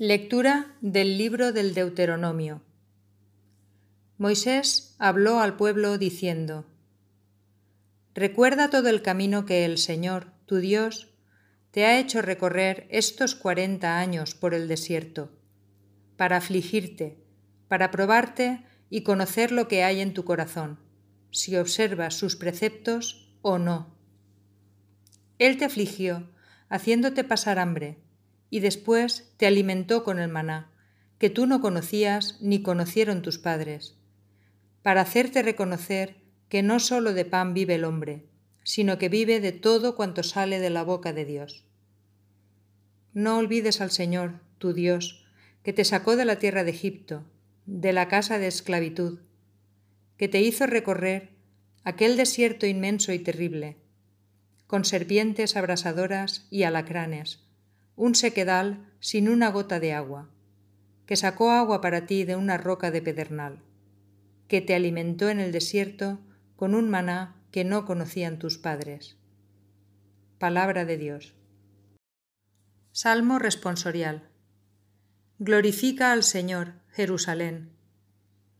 Lectura 0.00 0.76
del 0.80 1.18
libro 1.18 1.50
del 1.50 1.74
Deuteronomio. 1.74 2.62
Moisés 4.16 4.94
habló 5.00 5.40
al 5.40 5.56
pueblo 5.56 5.98
diciendo, 5.98 6.66
Recuerda 8.14 8.70
todo 8.70 8.90
el 8.90 9.02
camino 9.02 9.44
que 9.44 9.64
el 9.64 9.76
Señor, 9.76 10.28
tu 10.46 10.58
Dios, 10.58 11.08
te 11.72 11.84
ha 11.84 11.98
hecho 11.98 12.22
recorrer 12.22 12.86
estos 12.90 13.34
cuarenta 13.34 13.98
años 13.98 14.36
por 14.36 14.54
el 14.54 14.68
desierto, 14.68 15.32
para 16.16 16.36
afligirte, 16.36 17.18
para 17.66 17.90
probarte 17.90 18.62
y 18.90 19.02
conocer 19.02 19.50
lo 19.50 19.66
que 19.66 19.82
hay 19.82 19.98
en 19.98 20.14
tu 20.14 20.24
corazón, 20.24 20.78
si 21.32 21.56
observas 21.56 22.14
sus 22.14 22.36
preceptos 22.36 23.36
o 23.42 23.58
no. 23.58 23.96
Él 25.40 25.56
te 25.58 25.64
afligió, 25.64 26.30
haciéndote 26.68 27.24
pasar 27.24 27.58
hambre 27.58 27.98
y 28.50 28.60
después 28.60 29.32
te 29.36 29.46
alimentó 29.46 30.04
con 30.04 30.18
el 30.18 30.28
maná, 30.28 30.70
que 31.18 31.30
tú 31.30 31.46
no 31.46 31.60
conocías 31.60 32.38
ni 32.40 32.62
conocieron 32.62 33.22
tus 33.22 33.38
padres, 33.38 33.96
para 34.82 35.02
hacerte 35.02 35.42
reconocer 35.42 36.16
que 36.48 36.62
no 36.62 36.80
sólo 36.80 37.12
de 37.12 37.24
pan 37.24 37.54
vive 37.54 37.74
el 37.74 37.84
hombre, 37.84 38.24
sino 38.62 38.98
que 38.98 39.08
vive 39.08 39.40
de 39.40 39.52
todo 39.52 39.96
cuanto 39.96 40.22
sale 40.22 40.60
de 40.60 40.70
la 40.70 40.82
boca 40.82 41.12
de 41.12 41.24
Dios. 41.24 41.64
No 43.12 43.38
olvides 43.38 43.80
al 43.80 43.90
Señor, 43.90 44.40
tu 44.58 44.72
Dios, 44.72 45.24
que 45.62 45.72
te 45.72 45.84
sacó 45.84 46.16
de 46.16 46.24
la 46.24 46.38
tierra 46.38 46.64
de 46.64 46.70
Egipto, 46.70 47.24
de 47.66 47.92
la 47.92 48.08
casa 48.08 48.38
de 48.38 48.46
esclavitud, 48.46 49.20
que 50.16 50.28
te 50.28 50.40
hizo 50.40 50.66
recorrer 50.66 51.30
aquel 51.84 52.16
desierto 52.16 52.66
inmenso 52.66 53.12
y 53.12 53.18
terrible, 53.18 53.76
con 54.66 54.84
serpientes 54.84 55.56
abrasadoras 55.56 56.46
y 56.50 56.62
alacranes, 56.62 57.47
un 57.98 58.14
sequedal 58.14 58.86
sin 59.00 59.28
una 59.28 59.50
gota 59.50 59.80
de 59.80 59.92
agua, 59.92 60.30
que 61.04 61.16
sacó 61.16 61.50
agua 61.50 61.80
para 61.80 62.06
ti 62.06 62.22
de 62.22 62.36
una 62.36 62.56
roca 62.56 62.92
de 62.92 63.02
pedernal, 63.02 63.60
que 64.46 64.60
te 64.60 64.76
alimentó 64.76 65.28
en 65.28 65.40
el 65.40 65.50
desierto 65.50 66.20
con 66.54 66.76
un 66.76 66.88
maná 66.88 67.34
que 67.50 67.64
no 67.64 67.84
conocían 67.84 68.38
tus 68.38 68.56
padres. 68.56 69.16
Palabra 70.38 70.84
de 70.84 70.96
Dios. 70.96 71.34
Salmo 72.92 73.40
responsorial. 73.40 74.28
Glorifica 75.40 76.12
al 76.12 76.22
Señor, 76.22 76.74
Jerusalén. 76.90 77.72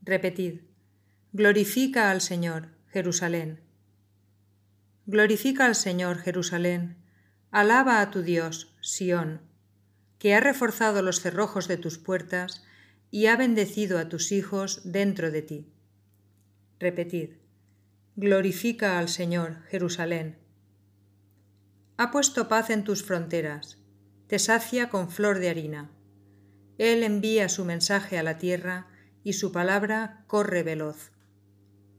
Repetid. 0.02 0.62
Glorifica 1.32 2.10
al 2.10 2.20
Señor, 2.20 2.70
Jerusalén. 2.88 3.60
Glorifica 5.06 5.66
al 5.66 5.76
Señor, 5.76 6.18
Jerusalén. 6.18 6.96
Alaba 7.50 8.00
a 8.00 8.10
tu 8.10 8.22
Dios, 8.22 8.74
Sión, 8.88 9.42
que 10.18 10.34
ha 10.34 10.40
reforzado 10.40 11.02
los 11.02 11.20
cerrojos 11.20 11.68
de 11.68 11.76
tus 11.76 11.98
puertas 11.98 12.64
y 13.10 13.26
ha 13.26 13.36
bendecido 13.36 13.98
a 13.98 14.08
tus 14.08 14.32
hijos 14.32 14.80
dentro 14.82 15.30
de 15.30 15.42
ti. 15.42 15.72
Repetid, 16.80 17.34
glorifica 18.16 18.98
al 18.98 19.10
Señor, 19.10 19.62
Jerusalén. 19.68 20.38
Ha 21.98 22.10
puesto 22.10 22.48
paz 22.48 22.70
en 22.70 22.82
tus 22.82 23.02
fronteras, 23.02 23.76
te 24.26 24.38
sacia 24.38 24.88
con 24.88 25.10
flor 25.10 25.38
de 25.38 25.50
harina. 25.50 25.90
Él 26.78 27.02
envía 27.02 27.50
su 27.50 27.66
mensaje 27.66 28.16
a 28.16 28.22
la 28.22 28.38
tierra 28.38 28.86
y 29.22 29.34
su 29.34 29.52
palabra 29.52 30.24
corre 30.26 30.62
veloz. 30.62 31.12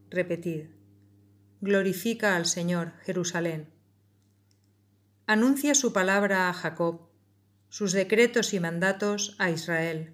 Repetid, 0.09 0.65
glorifica 1.61 2.35
al 2.35 2.47
Señor, 2.47 2.93
Jerusalén. 3.03 3.78
Anuncia 5.31 5.75
su 5.75 5.93
palabra 5.93 6.49
a 6.49 6.53
Jacob, 6.53 7.01
sus 7.69 7.91
decretos 7.91 8.55
y 8.55 8.59
mandatos 8.59 9.35
a 9.37 9.51
Israel. 9.51 10.13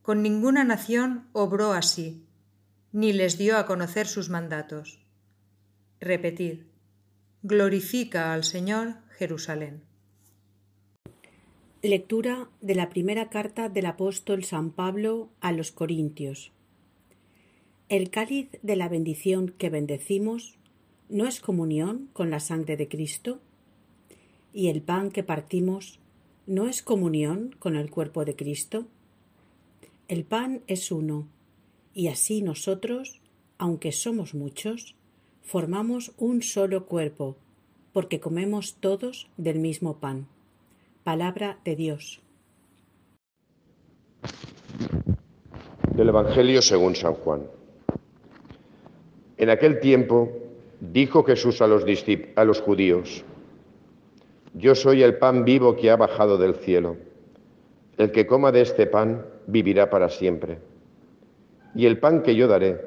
Con 0.00 0.22
ninguna 0.22 0.62
nación 0.62 1.26
obró 1.32 1.72
así, 1.72 2.24
ni 2.92 3.12
les 3.12 3.36
dio 3.36 3.58
a 3.58 3.66
conocer 3.66 4.06
sus 4.06 4.28
mandatos. 4.28 5.00
Repetid, 5.98 6.60
glorifica 7.42 8.32
al 8.32 8.44
Señor 8.44 8.94
Jerusalén. 9.18 9.82
Lectura 11.82 12.48
de 12.60 12.76
la 12.76 12.90
primera 12.90 13.28
carta 13.28 13.68
del 13.68 13.86
apóstol 13.86 14.44
San 14.44 14.70
Pablo 14.70 15.30
a 15.40 15.50
los 15.50 15.72
Corintios. 15.72 16.52
El 17.88 18.10
cáliz 18.10 18.50
de 18.62 18.76
la 18.76 18.88
bendición 18.88 19.48
que 19.48 19.68
bendecimos 19.68 20.58
no 21.08 21.26
es 21.26 21.40
comunión 21.40 22.08
con 22.12 22.30
la 22.30 22.38
sangre 22.38 22.76
de 22.76 22.86
Cristo 22.86 23.40
y 24.52 24.68
el 24.68 24.82
pan 24.82 25.10
que 25.10 25.22
partimos 25.22 25.98
no 26.46 26.68
es 26.68 26.82
comunión 26.82 27.54
con 27.58 27.76
el 27.76 27.90
cuerpo 27.90 28.24
de 28.24 28.36
Cristo? 28.36 28.86
El 30.08 30.24
pan 30.24 30.62
es 30.66 30.90
uno, 30.90 31.28
y 31.94 32.08
así 32.08 32.42
nosotros, 32.42 33.20
aunque 33.58 33.92
somos 33.92 34.34
muchos, 34.34 34.94
formamos 35.42 36.12
un 36.18 36.42
solo 36.42 36.86
cuerpo, 36.86 37.36
porque 37.92 38.20
comemos 38.20 38.76
todos 38.80 39.28
del 39.36 39.58
mismo 39.58 39.98
pan. 39.98 40.26
Palabra 41.04 41.58
de 41.64 41.76
Dios. 41.76 42.20
Del 45.94 46.08
Evangelio 46.08 46.62
según 46.62 46.94
San 46.94 47.14
Juan. 47.14 47.42
En 49.36 49.50
aquel 49.50 49.80
tiempo 49.80 50.30
dijo 50.80 51.24
Jesús 51.24 51.60
a 51.60 51.66
los, 51.66 51.84
a 52.36 52.44
los 52.44 52.60
judíos, 52.60 53.24
yo 54.54 54.74
soy 54.74 55.02
el 55.02 55.16
pan 55.16 55.44
vivo 55.44 55.76
que 55.76 55.90
ha 55.90 55.96
bajado 55.96 56.36
del 56.36 56.54
cielo. 56.54 56.96
El 57.96 58.12
que 58.12 58.26
coma 58.26 58.52
de 58.52 58.62
este 58.62 58.86
pan 58.86 59.24
vivirá 59.46 59.88
para 59.88 60.08
siempre. 60.08 60.58
Y 61.74 61.86
el 61.86 61.98
pan 61.98 62.22
que 62.22 62.34
yo 62.34 62.48
daré 62.48 62.80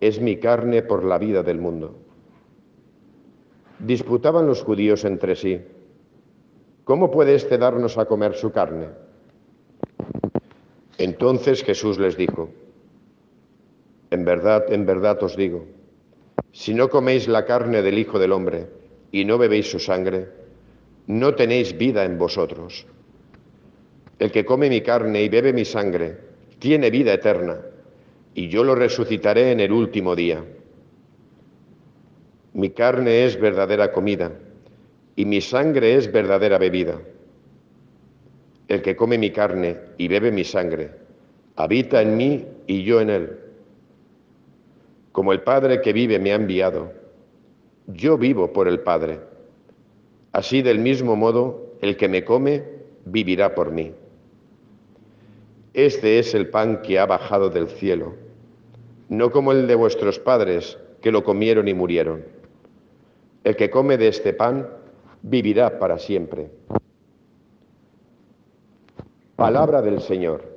es 0.00 0.20
mi 0.20 0.36
carne 0.38 0.82
por 0.82 1.04
la 1.04 1.18
vida 1.18 1.42
del 1.42 1.58
mundo. 1.58 1.94
Disputaban 3.78 4.46
los 4.46 4.62
judíos 4.62 5.04
entre 5.04 5.36
sí. 5.36 5.60
¿Cómo 6.84 7.10
puede 7.10 7.34
éste 7.34 7.58
darnos 7.58 7.98
a 7.98 8.06
comer 8.06 8.34
su 8.34 8.50
carne? 8.50 8.88
Entonces 10.98 11.62
Jesús 11.62 11.98
les 11.98 12.16
dijo, 12.16 12.50
en 14.10 14.24
verdad, 14.24 14.72
en 14.72 14.86
verdad 14.86 15.22
os 15.22 15.36
digo, 15.36 15.66
si 16.52 16.74
no 16.74 16.88
coméis 16.88 17.28
la 17.28 17.44
carne 17.44 17.82
del 17.82 17.98
Hijo 17.98 18.18
del 18.18 18.32
Hombre 18.32 18.68
y 19.10 19.24
no 19.24 19.38
bebéis 19.38 19.70
su 19.70 19.78
sangre, 19.78 20.41
no 21.06 21.34
tenéis 21.34 21.76
vida 21.76 22.04
en 22.04 22.18
vosotros. 22.18 22.86
El 24.18 24.30
que 24.30 24.44
come 24.44 24.68
mi 24.68 24.80
carne 24.82 25.22
y 25.22 25.28
bebe 25.28 25.52
mi 25.52 25.64
sangre 25.64 26.16
tiene 26.58 26.90
vida 26.90 27.12
eterna, 27.14 27.58
y 28.34 28.48
yo 28.48 28.62
lo 28.62 28.74
resucitaré 28.74 29.50
en 29.50 29.60
el 29.60 29.72
último 29.72 30.14
día. 30.14 30.44
Mi 32.54 32.70
carne 32.70 33.24
es 33.24 33.38
verdadera 33.40 33.90
comida, 33.90 34.30
y 35.16 35.24
mi 35.24 35.40
sangre 35.40 35.96
es 35.96 36.10
verdadera 36.10 36.58
bebida. 36.58 37.00
El 38.68 38.80
que 38.80 38.94
come 38.94 39.18
mi 39.18 39.30
carne 39.30 39.76
y 39.98 40.06
bebe 40.06 40.30
mi 40.30 40.44
sangre, 40.44 40.90
habita 41.56 42.00
en 42.00 42.16
mí 42.16 42.46
y 42.66 42.84
yo 42.84 43.00
en 43.00 43.10
él. 43.10 43.38
Como 45.10 45.32
el 45.32 45.42
Padre 45.42 45.80
que 45.82 45.92
vive 45.92 46.18
me 46.18 46.32
ha 46.32 46.36
enviado, 46.36 46.92
yo 47.88 48.16
vivo 48.16 48.52
por 48.52 48.68
el 48.68 48.80
Padre 48.80 49.31
Así 50.32 50.62
del 50.62 50.78
mismo 50.78 51.14
modo, 51.14 51.74
el 51.80 51.96
que 51.96 52.08
me 52.08 52.24
come 52.24 52.64
vivirá 53.04 53.54
por 53.54 53.70
mí. 53.70 53.92
Este 55.74 56.18
es 56.18 56.34
el 56.34 56.48
pan 56.48 56.82
que 56.82 56.98
ha 56.98 57.06
bajado 57.06 57.50
del 57.50 57.68
cielo, 57.68 58.14
no 59.08 59.30
como 59.30 59.52
el 59.52 59.66
de 59.66 59.74
vuestros 59.74 60.18
padres, 60.18 60.78
que 61.00 61.12
lo 61.12 61.24
comieron 61.24 61.68
y 61.68 61.74
murieron. 61.74 62.24
El 63.44 63.56
que 63.56 63.70
come 63.70 63.98
de 63.98 64.08
este 64.08 64.32
pan 64.32 64.68
vivirá 65.22 65.78
para 65.78 65.98
siempre. 65.98 66.50
Palabra 69.36 69.82
del 69.82 70.00
Señor. 70.00 70.51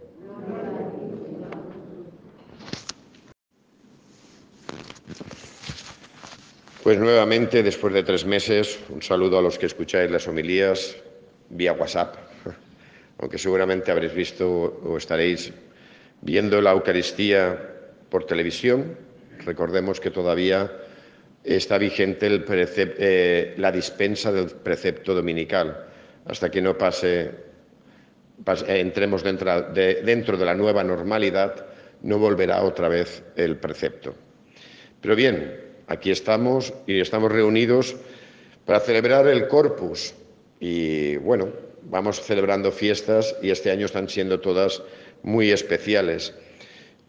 Pues 6.85 6.99
nuevamente, 6.99 7.63
después 7.63 7.95
de 7.95 8.03
tres 8.03 8.27
meses, 8.27 8.77
un 8.89 9.01
saludo 9.01 9.39
a 9.39 9.41
los 9.41 9.57
que 9.57 9.65
escucháis 9.65 10.11
las 10.11 10.27
homilías 10.27 10.95
vía 11.49 11.73
WhatsApp, 11.73 12.15
aunque 13.17 13.39
seguramente 13.39 13.89
habréis 13.89 14.13
visto 14.13 14.47
o 14.85 14.95
estaréis 14.95 15.51
viendo 16.21 16.61
la 16.61 16.73
Eucaristía 16.73 17.57
por 18.07 18.27
televisión. 18.27 18.95
Recordemos 19.47 19.99
que 19.99 20.11
todavía 20.11 20.71
está 21.43 21.79
vigente 21.79 22.27
eh, 22.47 23.55
la 23.57 23.71
dispensa 23.71 24.31
del 24.31 24.51
precepto 24.51 25.15
dominical, 25.15 25.87
hasta 26.25 26.51
que 26.51 26.61
no 26.61 26.77
pase, 26.77 27.31
entremos 28.67 29.23
dentro 29.23 30.37
de 30.37 30.45
la 30.45 30.53
nueva 30.53 30.83
normalidad, 30.83 31.65
no 32.03 32.19
volverá 32.19 32.61
otra 32.61 32.89
vez 32.89 33.23
el 33.35 33.57
precepto. 33.57 34.13
Pero 35.01 35.15
bien, 35.15 35.64
aquí 35.87 36.11
estamos 36.11 36.73
y 36.87 36.99
estamos 36.99 37.31
reunidos 37.31 37.95
para 38.65 38.79
celebrar 38.79 39.27
el 39.27 39.47
Corpus. 39.47 40.13
Y 40.59 41.17
bueno, 41.17 41.49
vamos 41.83 42.21
celebrando 42.21 42.71
fiestas 42.71 43.35
y 43.41 43.49
este 43.49 43.71
año 43.71 43.85
están 43.85 44.09
siendo 44.09 44.39
todas 44.39 44.81
muy 45.23 45.51
especiales. 45.51 46.33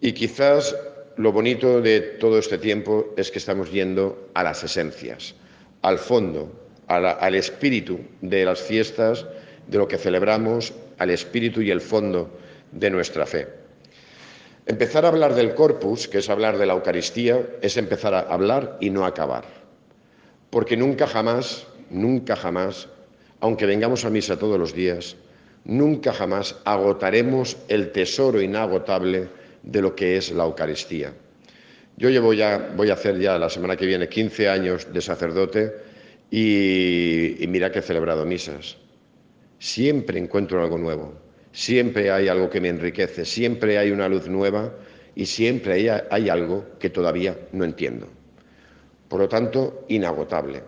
Y 0.01 0.13
quizás 0.13 0.77
lo 1.17 1.33
bonito 1.33 1.81
de 1.81 2.01
todo 2.01 2.39
este 2.39 2.59
tiempo 2.59 3.15
es 3.17 3.31
que 3.31 3.39
estamos 3.39 3.73
yendo 3.73 4.29
a 4.35 4.43
las 4.43 4.63
esencias, 4.63 5.35
al 5.83 5.99
fondo, 5.99 6.53
al 6.89 7.35
espíritu 7.35 8.01
de 8.21 8.45
las 8.45 8.61
fiestas, 8.61 9.27
de 9.67 9.79
lo 9.79 9.89
que 9.89 9.99
celebramos, 9.99 10.73
al 10.99 11.11
espíritu 11.11 11.63
y 11.63 11.71
el 11.71 11.81
fondo 11.81 12.31
de 12.73 12.91
nuestra 12.91 13.27
fe. 13.27 13.66
Empezar 14.69 15.05
a 15.05 15.09
hablar 15.09 15.37
del 15.37 15.55
corpus, 15.55 16.09
que 16.09 16.19
es 16.19 16.29
hablar 16.29 16.59
de 16.59 16.67
la 16.67 16.73
Eucaristía, 16.73 17.41
es 17.63 17.77
empezar 17.77 18.15
a 18.15 18.21
hablar 18.21 18.79
y 18.81 18.91
no 18.91 19.07
acabar. 19.07 19.45
Porque 20.51 20.77
nunca 20.77 21.07
jamás, 21.07 21.69
nunca 21.89 22.35
jamás, 22.35 22.89
aunque 23.39 23.65
vengamos 23.65 24.05
a 24.05 24.11
misa 24.11 24.37
todos 24.37 24.59
los 24.59 24.75
días, 24.75 25.15
nunca 25.65 26.13
jamás 26.13 26.57
agotaremos 26.65 27.57
el 27.69 27.93
tesoro 27.93 28.43
inagotable 28.43 29.29
de 29.63 29.83
lo 29.83 29.95
que 29.95 30.17
es 30.17 30.33
la 30.33 30.43
Eucaristía. 30.45 31.13
Yo 31.97 32.11
llevo 32.11 32.35
ya, 32.35 32.73
voy 32.77 32.91
a 32.91 32.95
hacer 32.95 33.21
ya 33.21 33.39
la 33.39 33.49
semana 33.49 33.77
que 33.77 33.87
viene 33.87 34.09
15 34.09 34.49
años 34.49 34.93
de 34.93 35.01
sacerdote 35.01 35.75
y, 36.29 37.43
y 37.43 37.47
mira 37.47 37.71
que 37.71 37.79
he 37.79 37.83
celebrado 37.83 38.25
misas. 38.25 38.77
Siempre 39.61 40.19
encuentro 40.19 40.61
algo 40.61 40.77
nuevo, 40.77 41.15
siempre 41.57 42.11
hay 42.11 42.29
algo 42.29 42.51
que 42.51 42.61
me 42.61 42.69
enriquece, 42.69 43.25
siempre 43.25 43.79
hay 43.79 43.91
una 43.91 44.11
luz 44.11 44.29
nueva 44.29 44.75
y 45.15 45.25
siempre 45.25 45.91
hay, 46.11 46.29
algo 46.29 46.67
que 46.79 46.91
todavía 46.91 47.35
no 47.53 47.65
entiendo. 47.65 48.07
Por 49.09 49.21
lo 49.21 49.29
tanto, 49.29 49.87
inagotable. 49.89 50.63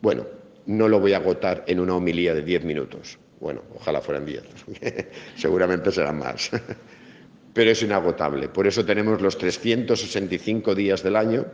Bueno, 0.00 0.26
no 0.64 0.88
lo 0.88 0.98
voy 0.98 1.12
a 1.12 1.18
agotar 1.18 1.62
en 1.66 1.78
una 1.78 1.94
homilía 1.94 2.34
de 2.34 2.40
10 2.40 2.64
minutos. 2.64 3.18
Bueno, 3.38 3.62
ojalá 3.74 4.00
fueran 4.00 4.24
10, 4.24 4.42
seguramente 5.36 5.92
serán 5.92 6.18
más. 6.18 6.50
Pero 7.52 7.70
es 7.70 7.82
inagotable. 7.82 8.48
Por 8.48 8.66
eso 8.66 8.82
tenemos 8.86 9.20
los 9.20 9.36
365 9.36 10.74
días 10.74 11.02
del 11.02 11.16
año 11.16 11.44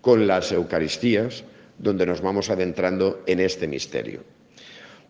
con 0.00 0.26
las 0.26 0.50
Eucaristías, 0.50 1.44
donde 1.78 2.06
nos 2.06 2.20
vamos 2.20 2.50
adentrando 2.50 3.22
en 3.24 3.38
este 3.38 3.68
misterio. 3.68 4.24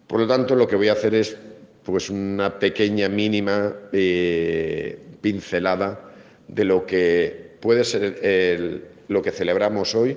Por 0.07 0.21
lo 0.21 0.27
tanto, 0.27 0.55
lo 0.55 0.69
que 0.69 0.77
voy 0.77 0.89
a 0.89 0.93
hacer 0.93 1.15
es 1.15 1.35
pues, 1.85 2.11
una 2.11 2.59
pequeña, 2.59 3.09
mínima 3.09 3.75
eh, 3.93 4.99
pincelada 5.21 6.11
de 6.49 6.65
lo 6.65 6.85
que 6.85 7.53
puede 7.61 7.85
ser 7.85 8.91
lo 9.09 9.23
que 9.23 9.31
celebramos 9.31 9.95
hoy 9.95 10.17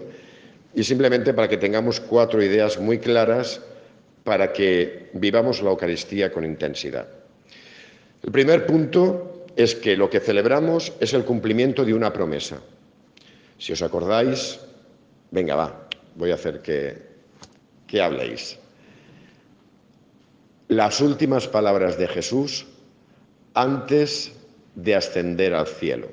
y 0.74 0.84
simplemente 0.84 1.34
para 1.34 1.48
que 1.48 1.58
tengamos 1.58 2.00
cuatro 2.00 2.44
ideas 2.44 2.80
muy 2.80 3.00
claras 3.00 3.62
para 4.24 4.52
que 4.52 5.10
vivamos 5.14 5.62
la 5.62 5.70
Eucaristía 5.70 6.32
con 6.32 6.44
intensidad. 6.44 7.08
El 8.24 8.32
primer 8.32 8.66
punto 8.66 9.46
es 9.56 9.76
que 9.76 9.96
lo 9.96 10.10
que 10.10 10.20
celebramos 10.20 10.92
es 11.00 11.14
el 11.14 11.24
cumplimiento 11.24 11.86
de 11.86 11.94
una 11.94 12.12
promesa. 12.12 12.60
Si 13.58 13.72
os 13.72 13.82
acordáis, 13.82 14.60
venga, 15.32 15.56
va, 15.56 15.88
voy 16.16 16.32
a 16.32 16.36
hacer 16.36 16.62
que, 16.62 16.98
que 17.88 18.02
habléis. 18.02 18.58
Las 20.68 21.00
últimas 21.02 21.48
palabras 21.48 21.98
de 21.98 22.08
Jesús 22.08 22.66
antes 23.54 24.34
de 24.76 24.96
ascender 24.96 25.54
al 25.54 25.68
cielo. 25.68 26.10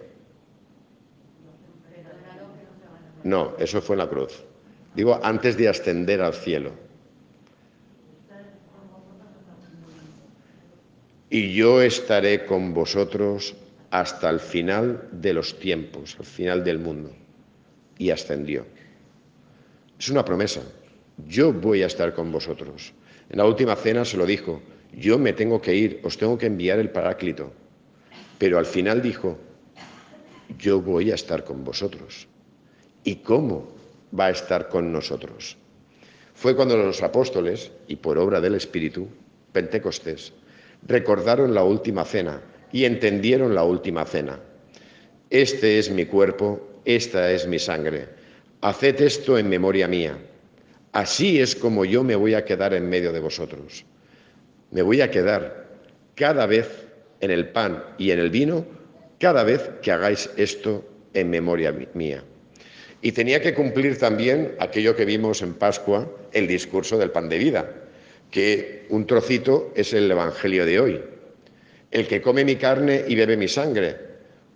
No, 3.25 3.55
eso 3.59 3.81
fue 3.81 3.95
en 3.95 3.99
la 3.99 4.09
cruz. 4.09 4.43
Digo, 4.95 5.19
antes 5.23 5.57
de 5.57 5.69
ascender 5.69 6.21
al 6.21 6.35
cielo. 6.35 6.73
Y 11.31 11.55
yo 11.55 11.81
estaré 11.81 12.45
con 12.45 12.75
vosotros 12.75 13.55
hasta 13.91 14.29
el 14.29 14.39
final 14.39 15.09
de 15.13 15.33
los 15.33 15.59
tiempos, 15.59 16.17
al 16.19 16.27
final 16.27 16.63
del 16.63 16.79
mundo. 16.79 17.11
Y 17.97 18.11
ascendió. 18.11 18.67
Es 19.99 20.11
una 20.11 20.25
promesa. 20.25 20.61
Yo 21.27 21.53
voy 21.53 21.83
a 21.83 21.87
estar 21.87 22.15
con 22.15 22.33
vosotros. 22.33 22.93
En 23.31 23.39
la 23.39 23.47
última 23.47 23.77
cena 23.77 24.05
se 24.05 24.17
lo 24.17 24.27
dijo, 24.27 24.61
yo 24.93 25.19
me 25.19 25.33
tengo 25.33 25.61
que 25.61 25.75
ir, 25.75 26.01
os 26.03 26.19
tengo 26.19 26.37
que 26.37 26.47
enviar 26.47 26.79
el 26.79 26.91
Paráclito. 26.91 27.53
Pero 28.39 28.59
al 28.59 28.67
final 28.67 29.01
dijo, 29.01 29.39
yo 30.59 30.81
voy 30.81 31.11
a 31.11 31.15
estar 31.15 31.45
con 31.45 31.65
vosotros. 31.65 32.27
¿Y 33.05 33.17
cómo 33.17 33.69
va 34.19 34.27
a 34.27 34.31
estar 34.31 34.69
con 34.69 34.93
nosotros? 34.93 35.57
Fue 36.35 36.57
cuando 36.57 36.77
los 36.77 37.03
apóstoles, 37.03 37.71
y 37.89 37.97
por 37.97 38.19
obra 38.19 38.41
del 38.41 38.55
Espíritu, 38.55 39.09
Pentecostés, 39.53 40.33
recordaron 40.87 41.55
la 41.55 41.65
última 41.65 42.05
cena 42.05 42.43
y 42.73 42.85
entendieron 42.85 43.55
la 43.55 43.65
última 43.65 44.05
cena. 44.05 44.41
Este 45.31 45.79
es 45.79 45.91
mi 45.91 46.07
cuerpo, 46.07 46.61
esta 46.85 47.31
es 47.31 47.47
mi 47.47 47.59
sangre. 47.59 48.09
Haced 48.61 49.01
esto 49.01 49.39
en 49.39 49.49
memoria 49.49 49.89
mía. 49.89 50.19
Así 50.93 51.41
es 51.41 51.57
como 51.57 51.87
yo 51.87 52.05
me 52.05 52.17
voy 52.17 52.35
a 52.35 52.45
quedar 52.45 52.75
en 52.75 52.89
medio 52.89 53.13
de 53.13 53.21
vosotros. 53.21 53.85
Me 54.71 54.83
voy 54.83 55.01
a 55.01 55.11
quedar 55.11 55.67
cada 56.15 56.45
vez 56.47 56.69
en 57.21 57.31
el 57.31 57.49
pan 57.49 57.83
y 57.97 58.11
en 58.11 58.19
el 58.19 58.29
vino, 58.29 58.67
cada 59.19 59.43
vez 59.43 59.71
que 59.81 59.91
hagáis 59.91 60.29
esto 60.37 60.87
en 61.15 61.31
memoria 61.31 61.75
mía. 61.95 62.23
Y 63.01 63.13
tenía 63.13 63.41
que 63.41 63.55
cumplir 63.55 63.99
también 63.99 64.55
aquello 64.59 64.95
que 64.95 65.07
vimos 65.07 65.41
en 65.41 65.55
Pascua, 65.55 66.11
el 66.33 66.47
discurso 66.47 66.99
del 66.99 67.11
pan 67.11 67.29
de 67.29 67.39
vida, 67.39 67.71
que 68.31 68.87
un 68.91 69.07
trocito 69.07 69.73
es 69.75 69.95
el 69.95 70.11
Evangelio 70.11 70.67
de 70.67 70.79
hoy. 70.79 71.03
El 71.91 72.07
que 72.07 72.21
come 72.21 72.45
mi 72.45 72.57
carne 72.57 73.05
y 73.09 73.15
bebe 73.15 73.37
mi 73.37 73.49
sangre. 73.49 73.97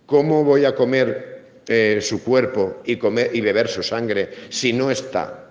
¿Cómo 0.05 0.43
voy 0.43 0.65
a 0.65 0.75
comer 0.75 1.41
eh, 1.67 1.99
su 2.01 2.23
cuerpo 2.23 2.81
y, 2.85 2.95
beber 2.95 3.67
su 3.67 3.83
sangre 3.83 4.29
si 4.49 4.71
no 4.71 4.89
está 4.89 5.46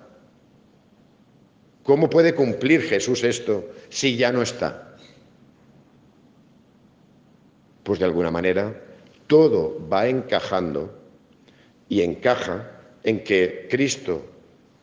¿Cómo 1.86 2.10
puede 2.10 2.34
cumplir 2.34 2.82
Jesús 2.82 3.22
esto 3.22 3.64
si 3.88 4.16
ya 4.16 4.32
no 4.32 4.42
está? 4.42 4.96
Pues 7.84 8.00
de 8.00 8.04
alguna 8.04 8.32
manera 8.32 8.82
todo 9.28 9.80
va 9.88 10.08
encajando 10.08 10.92
y 11.88 12.02
encaja 12.02 12.72
en 13.04 13.22
que 13.22 13.68
Cristo 13.70 14.26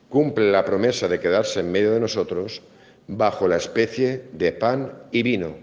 cumple 0.08 0.50
la 0.50 0.64
promesa 0.64 1.10
de 1.10 1.20
quedarse 1.20 1.60
en 1.60 1.74
medio 1.74 1.92
de 1.92 2.00
nosotros 2.00 2.62
bajo 3.08 3.50
la 3.50 3.58
especie 3.58 4.24
de 4.32 4.54
pan 4.54 4.94
y 5.12 5.24
vino, 5.24 5.58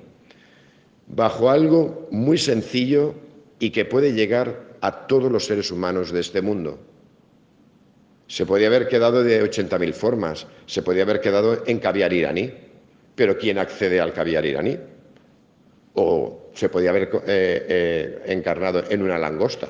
bajo 1.07 1.49
algo 1.49 2.07
muy 2.11 2.37
sencillo 2.37 3.15
y 3.59 3.71
que 3.71 3.87
puede 3.87 4.13
llegar 4.13 4.77
a 4.83 5.07
todos 5.07 5.33
los 5.33 5.47
seres 5.47 5.71
humanos 5.71 6.13
de 6.13 6.21
este 6.21 6.43
mundo. 6.43 6.79
Se 8.31 8.47
podía 8.47 8.69
haber 8.69 8.87
quedado 8.87 9.25
de 9.25 9.43
80.000 9.43 9.93
formas, 9.93 10.47
se 10.67 10.83
podía 10.83 11.03
haber 11.03 11.21
quedado 11.21 11.65
en 11.67 11.81
caviar 11.81 12.13
iraní, 12.13 12.55
pero 13.17 13.37
¿quién 13.37 13.59
accede 13.59 14.01
al 14.01 14.13
caviar 14.13 14.47
iraní? 14.47 14.79
O 15.95 16.49
se 16.55 16.69
podía 16.69 16.91
haber 16.91 17.11
eh, 17.13 17.19
eh, 17.27 18.23
encarnado 18.27 18.85
en 18.89 19.03
una 19.03 19.19
langosta. 19.19 19.67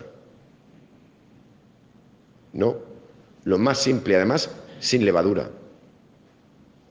No, 2.53 2.77
lo 3.45 3.57
más 3.57 3.79
simple, 3.79 4.17
además, 4.17 4.51
sin 4.79 5.07
levadura. 5.07 5.49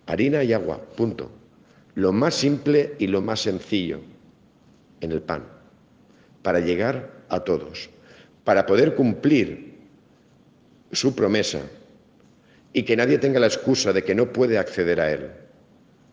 Harina 0.08 0.44
y 0.44 0.54
agua, 0.54 0.82
punto. 0.98 1.30
Lo 1.94 2.12
más 2.12 2.34
simple 2.34 2.96
y 2.98 3.06
lo 3.06 3.22
más 3.22 3.42
sencillo 3.42 4.00
en 5.02 5.12
el 5.12 5.22
pan, 5.22 5.46
para 6.42 6.62
llegar 6.62 7.12
a 7.30 7.42
todos, 7.42 7.92
para 8.44 8.66
poder 8.66 8.96
cumplir 8.96 9.69
su 10.92 11.16
promesa 11.16 11.62
y 12.74 12.84
que 12.84 12.96
nadie 12.96 13.18
tenga 13.18 13.40
la 13.40 13.48
excusa 13.48 13.94
de 13.94 14.04
que 14.04 14.16
no 14.16 14.32
puede 14.32 14.58
acceder 14.58 15.00
a 15.00 15.12
Él, 15.12 15.32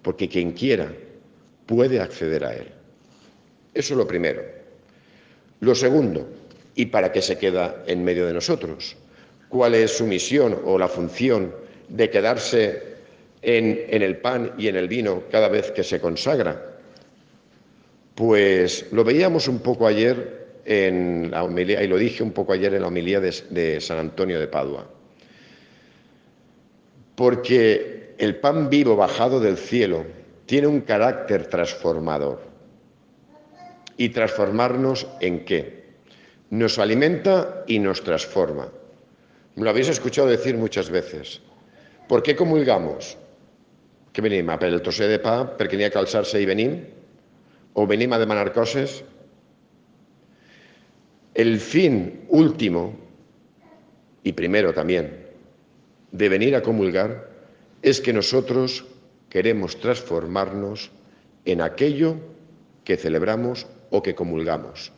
porque 0.02 0.28
quien 0.28 0.52
quiera 0.52 0.92
puede 1.66 2.00
acceder 2.00 2.44
a 2.44 2.54
Él. 2.54 2.68
Eso 3.74 3.94
es 3.94 3.98
lo 3.98 4.06
primero. 4.06 4.42
Lo 5.60 5.74
segundo, 5.74 6.28
¿y 6.74 6.86
para 6.86 7.12
qué 7.12 7.20
se 7.20 7.38
queda 7.38 7.82
en 7.86 8.04
medio 8.04 8.26
de 8.26 8.32
nosotros? 8.32 8.96
¿Cuál 9.48 9.74
es 9.74 9.96
su 9.96 10.06
misión 10.06 10.58
o 10.64 10.78
la 10.78 10.88
función 10.88 11.54
de 11.88 12.10
quedarse 12.10 12.82
en, 13.42 13.84
en 13.88 14.02
el 14.02 14.18
pan 14.18 14.52
y 14.58 14.68
en 14.68 14.76
el 14.76 14.88
vino 14.88 15.24
cada 15.30 15.48
vez 15.48 15.70
que 15.70 15.84
se 15.84 16.00
consagra? 16.00 16.78
Pues 18.14 18.86
lo 18.92 19.04
veíamos 19.04 19.46
un 19.46 19.58
poco 19.58 19.86
ayer 19.86 20.45
en 20.66 21.30
la 21.30 21.44
homilía, 21.44 21.82
y 21.82 21.86
lo 21.86 21.96
dije 21.96 22.22
un 22.22 22.32
poco 22.32 22.52
ayer 22.52 22.74
en 22.74 22.82
la 22.82 22.88
homilía 22.88 23.20
de, 23.20 23.80
San 23.80 23.98
Antonio 23.98 24.40
de 24.40 24.48
Padua, 24.48 24.86
porque 27.14 28.14
el 28.18 28.36
pan 28.36 28.68
vivo 28.68 28.96
bajado 28.96 29.40
del 29.40 29.56
cielo 29.56 30.04
tiene 30.44 30.66
un 30.66 30.80
carácter 30.80 31.46
transformador. 31.46 32.40
¿Y 33.96 34.10
transformarnos 34.10 35.06
en 35.20 35.44
qué? 35.44 35.86
Nos 36.50 36.78
alimenta 36.78 37.64
y 37.66 37.78
nos 37.78 38.02
transforma. 38.02 38.68
Lo 39.54 39.70
habéis 39.70 39.88
escuchado 39.88 40.28
decir 40.28 40.56
muchas 40.56 40.90
veces. 40.90 41.40
¿Por 42.06 42.22
qué 42.22 42.36
comulgamos? 42.36 43.16
Què 44.16 44.22
venim? 44.24 44.48
A 44.48 44.56
el 44.64 44.80
trosser 44.80 45.10
de 45.12 45.18
pa 45.20 45.44
perquè 45.44 45.76
n'hi 45.76 45.84
ha 45.84 45.90
que? 45.92 46.68
O 47.76 47.86
venim 47.86 48.12
a 48.12 48.18
demanar? 48.18 48.48
El 51.36 51.60
fin 51.60 52.24
último, 52.30 52.96
y 54.24 54.32
primero 54.32 54.72
también, 54.72 55.26
de 56.10 56.30
venir 56.30 56.56
a 56.56 56.62
comulgar 56.62 57.28
es 57.82 58.00
que 58.00 58.14
nosotros 58.14 58.86
queremos 59.28 59.78
transformarnos 59.78 60.90
en 61.44 61.60
aquello 61.60 62.16
que 62.84 62.96
celebramos 62.96 63.66
o 63.90 64.02
que 64.02 64.14
comulgamos. 64.14 64.92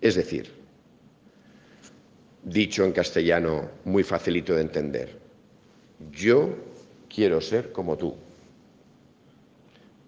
Es 0.00 0.16
decir, 0.16 0.50
dicho 2.42 2.84
en 2.84 2.90
castellano 2.90 3.70
muy 3.84 4.02
facilito 4.02 4.52
de 4.52 4.62
entender, 4.62 5.16
yo 6.10 6.56
quiero 7.08 7.40
ser 7.40 7.70
como 7.70 7.96
tú, 7.96 8.16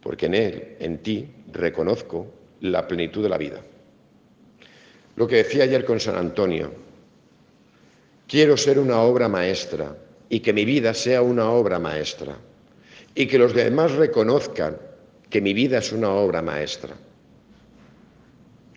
porque 0.02 0.26
en 0.26 0.34
él, 0.34 0.76
en 0.80 0.98
ti, 0.98 1.28
reconozco 1.52 2.26
la 2.60 2.88
plenitud 2.88 3.22
de 3.22 3.28
la 3.28 3.38
vida. 3.38 3.62
Lo 5.18 5.26
que 5.26 5.42
decía 5.42 5.64
ayer 5.64 5.84
con 5.84 5.98
San 5.98 6.14
Antonio, 6.14 6.70
quiero 8.28 8.56
ser 8.56 8.78
una 8.78 9.00
obra 9.00 9.28
maestra 9.28 9.96
y 10.28 10.38
que 10.38 10.52
mi 10.52 10.64
vida 10.64 10.94
sea 10.94 11.22
una 11.22 11.50
obra 11.50 11.80
maestra 11.80 12.36
y 13.16 13.26
que 13.26 13.36
los 13.36 13.52
demás 13.52 13.90
reconozcan 13.96 14.78
que 15.28 15.40
mi 15.40 15.54
vida 15.54 15.78
es 15.78 15.90
una 15.90 16.10
obra 16.10 16.40
maestra. 16.40 16.94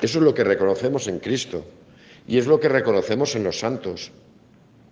Eso 0.02 0.18
es 0.18 0.24
lo 0.24 0.34
que 0.34 0.44
reconocemos 0.44 1.08
en 1.08 1.20
Cristo 1.20 1.64
y 2.28 2.40
es 2.40 2.48
lo 2.48 2.60
que 2.60 2.70
reconocemos 2.70 3.36
en 3.36 3.44
los 3.44 3.60
santos. 3.60 4.10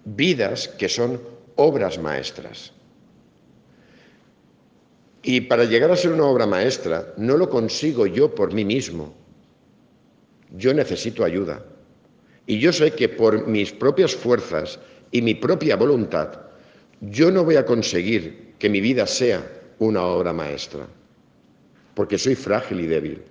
Vidas 0.05 0.67
que 0.67 0.87
son 0.87 1.19
obras 1.55 1.97
maestras. 1.97 2.73
Y 5.23 5.41
para 5.41 5.63
llegar 5.63 5.89
a 5.89 5.95
ser 5.95 6.11
una 6.11 6.25
obra 6.25 6.45
maestra 6.45 7.11
no 7.17 7.37
lo 7.37 7.49
consigo 7.49 8.05
yo 8.05 8.35
por 8.35 8.53
mí 8.53 8.63
mismo. 8.63 9.15
Yo 10.57 10.73
necesito 10.73 11.23
ayuda. 11.23 11.63
Y 12.45 12.59
yo 12.59 12.73
sé 12.73 12.91
que 12.91 13.09
por 13.09 13.47
mis 13.47 13.71
propias 13.71 14.15
fuerzas 14.15 14.79
y 15.11 15.21
mi 15.21 15.35
propia 15.35 15.75
voluntad, 15.75 16.39
yo 17.01 17.31
no 17.31 17.43
voy 17.43 17.55
a 17.55 17.65
conseguir 17.65 18.55
que 18.57 18.69
mi 18.69 18.81
vida 18.81 19.05
sea 19.05 19.45
una 19.79 20.03
obra 20.03 20.33
maestra, 20.33 20.85
porque 21.93 22.17
soy 22.17 22.35
frágil 22.35 22.81
y 22.81 22.87
débil. 22.87 23.21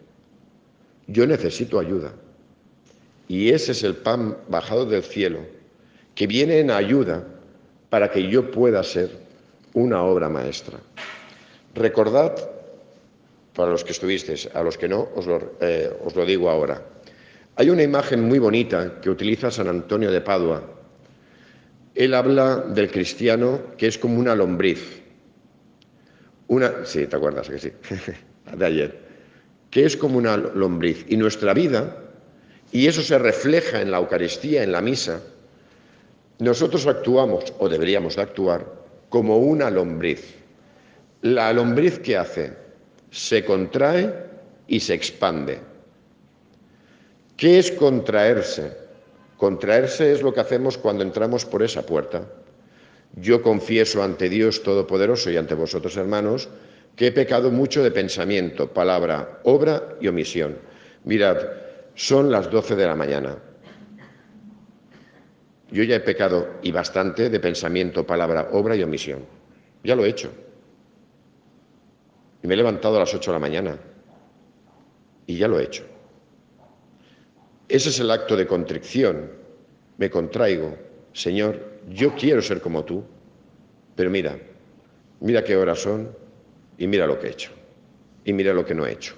Yo 1.07 1.27
necesito 1.27 1.79
ayuda. 1.79 2.13
Y 3.29 3.51
ese 3.51 3.73
es 3.73 3.83
el 3.83 3.97
pan 3.97 4.37
bajado 4.49 4.87
del 4.87 5.03
cielo, 5.03 5.41
que 6.15 6.27
viene 6.27 6.61
en 6.61 6.71
ayuda 6.71 7.25
para 7.91 8.11
que 8.11 8.29
yo 8.29 8.51
pueda 8.51 8.83
ser 8.83 9.11
una 9.75 10.03
obra 10.03 10.29
maestra. 10.29 10.79
Recordad, 11.75 12.35
para 13.55 13.71
los 13.71 13.85
que 13.85 13.93
estuvisteis, 13.93 14.49
a 14.55 14.63
los 14.63 14.79
que 14.79 14.89
no, 14.89 15.09
os 15.15 15.27
lo, 15.27 15.53
eh, 15.61 15.93
os 16.05 16.17
lo 16.17 16.25
digo 16.25 16.49
ahora. 16.49 16.83
Hay 17.59 17.69
una 17.69 17.83
imagen 17.83 18.23
muy 18.23 18.39
bonita 18.39 19.01
que 19.03 19.11
utiliza 19.11 19.51
San 19.51 19.69
Antonio 19.69 20.11
de 20.11 20.23
Padua. 20.23 20.63
Él 21.95 22.15
habla 22.15 22.57
del 22.57 22.91
cristiano 22.91 23.75
que 23.77 23.89
es 23.89 23.99
como 23.99 24.19
una 24.19 24.35
lombriz. 24.35 25.03
Una, 26.47 26.87
sí, 26.87 27.07
te 27.07 27.17
acuerdas 27.17 27.51
que 27.51 27.59
sí, 27.59 27.73
de 28.57 28.65
ayer 28.65 29.09
que 29.71 29.85
es 29.85 29.97
como 29.97 30.19
una 30.19 30.37
lombriz. 30.37 31.05
Y 31.09 31.17
nuestra 31.17 31.55
vida, 31.55 31.97
y 32.73 32.87
eso 32.87 33.03
se 33.03 33.19
refleja 33.19 33.81
en 33.81 33.91
la 33.91 33.99
Eucaristía, 33.99 34.63
en 34.63 34.73
la 34.73 34.81
misa, 34.81 35.21
nosotros 36.39 36.87
actuamos, 36.87 37.53
o 37.59 37.69
deberíamos 37.69 38.17
de 38.17 38.23
actuar, 38.23 38.67
como 39.09 39.39
una 39.39 39.71
lombriz. 39.71 40.35
La 41.23 41.53
lombriz 41.53 41.99
que 41.99 42.17
hace 42.17 42.53
se 43.11 43.45
contrae 43.45 44.15
y 44.69 44.81
se 44.81 44.95
expande. 44.95 45.59
¿Qué 47.39 47.61
es 47.61 47.71
contraerse? 47.71 48.77
Contraerse 49.37 50.13
es 50.13 50.23
lo 50.23 50.35
que 50.35 50.41
hacemos 50.41 50.77
cuando 50.77 51.05
entramos 51.05 51.45
por 51.45 51.63
esa 51.63 51.87
puerta. 51.87 52.27
Yo 53.15 53.43
confieso 53.43 54.03
ante 54.03 54.29
Dios 54.29 54.65
Todopoderoso 54.65 55.31
y 55.31 55.37
ante 55.37 55.55
vosotros, 55.55 55.97
hermanos, 55.97 56.49
que 56.97 57.07
he 57.07 57.13
pecado 57.13 57.53
mucho 57.53 57.85
de 57.85 57.93
pensamiento, 57.93 58.73
palabra, 58.73 59.39
obra 59.45 59.95
y 60.01 60.09
omisión. 60.09 60.59
Mirad, 61.05 61.39
son 61.95 62.29
las 62.29 62.51
12 62.51 62.75
de 62.75 62.87
la 62.87 62.97
mañana. 62.97 63.39
Yo 65.71 65.85
ya 65.85 65.95
he 65.95 66.01
pecado 66.01 66.57
y 66.61 66.73
bastante 66.73 67.31
de 67.31 67.39
pensamiento, 67.39 68.05
palabra, 68.05 68.49
obra 68.51 68.75
y 68.75 68.83
omisión. 68.83 69.25
Ya 69.85 69.95
lo 69.95 70.05
he 70.05 70.09
hecho. 70.09 70.33
Y 72.43 72.49
me 72.49 72.55
he 72.55 72.57
levantado 72.57 72.97
a 72.97 73.01
las 73.01 73.15
8 73.15 73.31
de 73.31 73.35
la 73.37 73.39
mañana. 73.39 73.79
Y 75.25 75.37
ya 75.37 75.47
lo 75.47 75.61
he 75.61 75.63
hecho. 75.63 75.85
Ese 77.69 77.91
es 77.91 78.01
el 78.01 78.11
acto 78.11 78.37
de 78.37 78.47
contrición. 78.47 79.31
Me 79.99 80.11
contraigo. 80.11 80.77
Señor, 81.13 81.81
yo 81.91 82.15
quiero 82.15 82.41
ser 82.41 82.61
como 82.61 82.85
tú. 82.85 83.05
Pero 83.95 84.11
mira, 84.11 84.39
mira 85.21 85.43
qué 85.43 85.57
horas 85.57 85.81
son, 85.81 86.15
y 86.79 86.87
mira 86.87 87.07
lo 87.07 87.19
que 87.19 87.27
he 87.27 87.31
hecho, 87.31 87.51
y 88.25 88.33
mira 88.33 88.55
lo 88.55 88.65
que 88.65 88.75
no 88.75 88.87
he 88.87 88.93
hecho, 88.93 89.15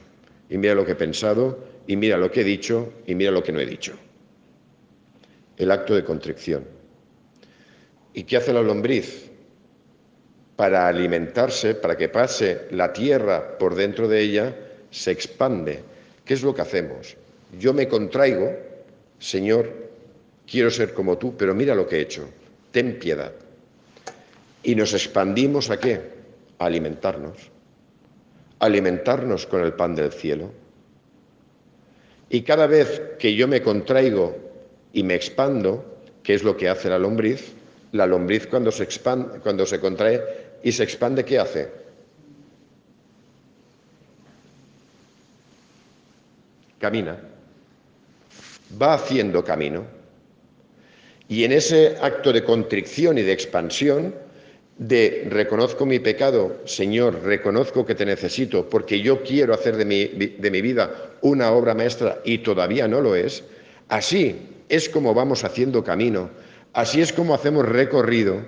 y 0.48 0.56
mira 0.56 0.74
lo 0.74 0.86
que 0.86 0.92
he 0.92 0.96
pensado, 0.96 1.58
y 1.86 1.96
mira 1.96 2.16
lo 2.16 2.30
que 2.30 2.40
he 2.40 2.44
dicho, 2.44 2.94
y 3.06 3.14
mira 3.14 3.30
lo 3.30 3.42
que 3.42 3.52
no 3.52 3.60
he 3.60 3.66
dicho. 3.66 3.92
El 5.58 5.70
acto 5.70 5.94
de 5.94 6.02
contrición. 6.02 6.64
¿Y 8.14 8.24
qué 8.24 8.38
hace 8.38 8.54
la 8.54 8.62
lombriz? 8.62 9.30
Para 10.56 10.88
alimentarse, 10.88 11.74
para 11.74 11.96
que 11.96 12.08
pase 12.08 12.68
la 12.70 12.92
tierra 12.92 13.58
por 13.58 13.74
dentro 13.74 14.08
de 14.08 14.20
ella, 14.20 14.56
se 14.90 15.10
expande. 15.10 15.82
¿Qué 16.24 16.34
es 16.34 16.42
lo 16.42 16.54
que 16.54 16.62
hacemos? 16.62 17.16
Yo 17.58 17.72
me 17.72 17.88
contraigo, 17.88 18.56
Señor, 19.18 19.72
quiero 20.46 20.70
ser 20.70 20.94
como 20.94 21.18
tú, 21.18 21.36
pero 21.36 21.54
mira 21.54 21.74
lo 21.74 21.86
que 21.86 21.96
he 21.96 22.00
hecho. 22.00 22.28
Ten 22.70 22.98
piedad. 22.98 23.32
Y 24.62 24.74
nos 24.74 24.92
expandimos 24.94 25.70
a 25.70 25.78
qué? 25.78 26.20
alimentarnos, 26.60 27.50
alimentarnos 28.58 29.46
con 29.46 29.62
el 29.62 29.72
pan 29.72 29.94
del 29.94 30.12
cielo. 30.12 30.52
Y 32.28 32.42
cada 32.42 32.66
vez 32.66 33.00
que 33.18 33.34
yo 33.34 33.48
me 33.48 33.62
contraigo 33.62 34.36
y 34.92 35.02
me 35.02 35.14
expando, 35.14 35.98
¿qué 36.22 36.34
es 36.34 36.44
lo 36.44 36.56
que 36.56 36.68
hace 36.68 36.90
la 36.90 36.98
lombriz? 36.98 37.54
La 37.92 38.06
lombriz 38.06 38.46
cuando 38.46 38.70
se, 38.70 38.84
expande, 38.84 39.40
cuando 39.40 39.64
se 39.64 39.80
contrae 39.80 40.22
y 40.62 40.70
se 40.70 40.84
expande, 40.84 41.24
¿qué 41.24 41.38
hace? 41.38 41.68
Camina. 46.78 47.18
Va 48.80 48.94
haciendo 48.94 49.44
camino. 49.44 49.84
Y 51.28 51.44
en 51.44 51.52
ese 51.52 51.96
acto 52.00 52.32
de 52.32 52.44
contrición 52.44 53.18
y 53.18 53.22
de 53.22 53.32
expansión, 53.32 54.14
de 54.80 55.28
reconozco 55.28 55.84
mi 55.84 55.98
pecado, 55.98 56.56
Señor, 56.64 57.22
reconozco 57.22 57.84
que 57.84 57.94
te 57.94 58.06
necesito 58.06 58.68
porque 58.68 59.02
yo 59.02 59.22
quiero 59.22 59.52
hacer 59.52 59.76
de 59.76 59.84
mi, 59.84 60.06
de 60.06 60.50
mi, 60.50 60.62
vida 60.62 60.90
una 61.20 61.52
obra 61.52 61.74
maestra 61.74 62.20
y 62.24 62.38
todavía 62.38 62.88
no 62.88 63.02
lo 63.02 63.14
es, 63.14 63.44
así 63.90 64.36
es 64.70 64.88
como 64.88 65.12
vamos 65.12 65.44
haciendo 65.44 65.84
camino, 65.84 66.30
así 66.72 67.02
es 67.02 67.12
como 67.12 67.34
hacemos 67.34 67.68
recorrido 67.68 68.38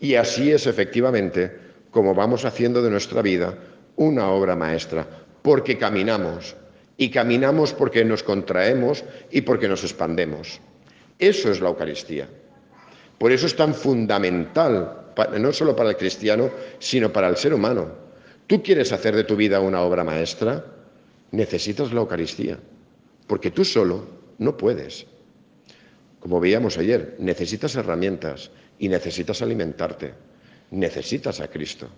y 0.00 0.14
así 0.14 0.52
es 0.52 0.68
efectivamente 0.68 1.50
como 1.90 2.14
vamos 2.14 2.44
haciendo 2.44 2.82
de 2.82 2.90
nuestra 2.90 3.20
vida 3.20 3.58
una 3.96 4.30
obra 4.30 4.54
maestra, 4.54 5.06
porque 5.42 5.76
caminamos 5.76 6.54
y 7.00 7.08
caminamos 7.08 7.72
porque 7.72 8.04
nos 8.04 8.22
contraemos 8.22 9.02
y 9.30 9.40
porque 9.40 9.66
nos 9.68 9.82
expandemos. 9.84 10.60
Eso 11.18 11.50
es 11.50 11.58
la 11.58 11.70
Eucaristía. 11.70 12.28
Por 13.16 13.32
eso 13.32 13.46
es 13.46 13.56
tan 13.56 13.72
fundamental 13.74 15.14
no 15.38 15.50
solo 15.50 15.74
para 15.74 15.88
el 15.88 15.96
cristiano, 15.96 16.50
sino 16.78 17.10
para 17.10 17.28
el 17.28 17.38
ser 17.38 17.54
humano. 17.54 17.90
¿Tú 18.46 18.62
quieres 18.62 18.92
hacer 18.92 19.16
de 19.16 19.24
tu 19.24 19.34
vida 19.34 19.60
una 19.60 19.80
obra 19.80 20.04
maestra? 20.04 20.62
Necesitas 21.30 21.90
la 21.90 22.00
Eucaristía, 22.00 22.58
porque 23.26 23.50
tú 23.50 23.64
solo 23.64 24.06
no 24.36 24.58
puedes. 24.58 25.06
Como 26.20 26.38
veíamos 26.38 26.76
ayer, 26.76 27.16
necesitas 27.18 27.76
herramientas 27.76 28.50
y 28.78 28.90
necesitas 28.90 29.40
alimentarte, 29.40 30.12
necesitas 30.70 31.40
a 31.40 31.48
Cristo. 31.48 31.88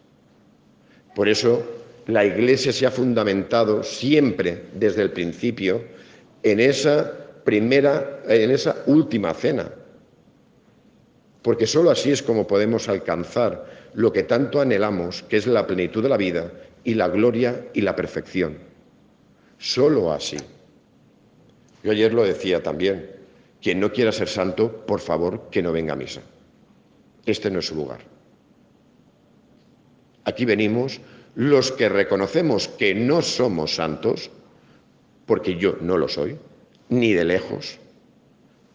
Por 1.12 1.28
eso 1.28 1.81
la 2.06 2.25
Iglesia 2.25 2.73
se 2.73 2.87
ha 2.87 2.90
fundamentado 2.90 3.82
siempre 3.82 4.64
desde 4.75 5.02
el 5.02 5.12
principio 5.12 5.82
en 6.42 6.61
esa 6.61 7.12
primera, 7.44 8.23
en 8.28 8.50
esa 8.50 8.82
última 8.87 9.32
cena, 9.35 9.71
porque 11.42 11.66
sólo 11.66 11.90
así 11.90 12.11
es 12.11 12.23
como 12.23 12.47
podemos 12.47 12.88
alcanzar 12.88 13.66
lo 13.94 14.12
que 14.12 14.23
tanto 14.23 14.61
anhelamos, 14.61 15.23
que 15.25 15.37
es 15.37 15.47
la 15.47 15.66
plenitud 15.66 16.02
de 16.02 16.09
la 16.09 16.16
vida 16.16 16.52
y 16.85 16.94
la 16.94 17.09
gloria 17.09 17.68
y 17.75 17.80
la 17.80 17.94
perfección. 17.94 18.59
Sólo 19.59 20.12
así. 20.12 20.37
Yo 21.82 21.90
ayer 21.90 22.14
lo 22.14 22.25
decía 22.25 22.62
también, 22.62 23.11
quien 23.61 23.80
no 23.80 23.92
quiera 23.92 24.12
ser 24.12 24.28
santo, 24.28 24.85
por 24.87 25.00
favor, 25.00 25.49
que 25.50 25.62
no 25.62 25.73
venga 25.73 25.92
a 25.92 25.97
misa. 25.97 26.21
Este 27.26 27.50
no 27.50 27.61
es 27.61 27.66
su 27.66 27.75
lugar. 27.75 28.00
Aquí 30.25 30.44
venimos 30.44 31.00
los 31.34 31.72
que 31.72 31.88
reconocemos 31.88 32.68
que 32.68 32.94
no 32.94 33.22
somos 33.22 33.74
santos, 33.74 34.30
porque 35.26 35.56
yo 35.56 35.76
no 35.80 35.96
lo 35.96 36.08
soy, 36.08 36.36
ni 36.88 37.12
de 37.12 37.24
lejos, 37.24 37.78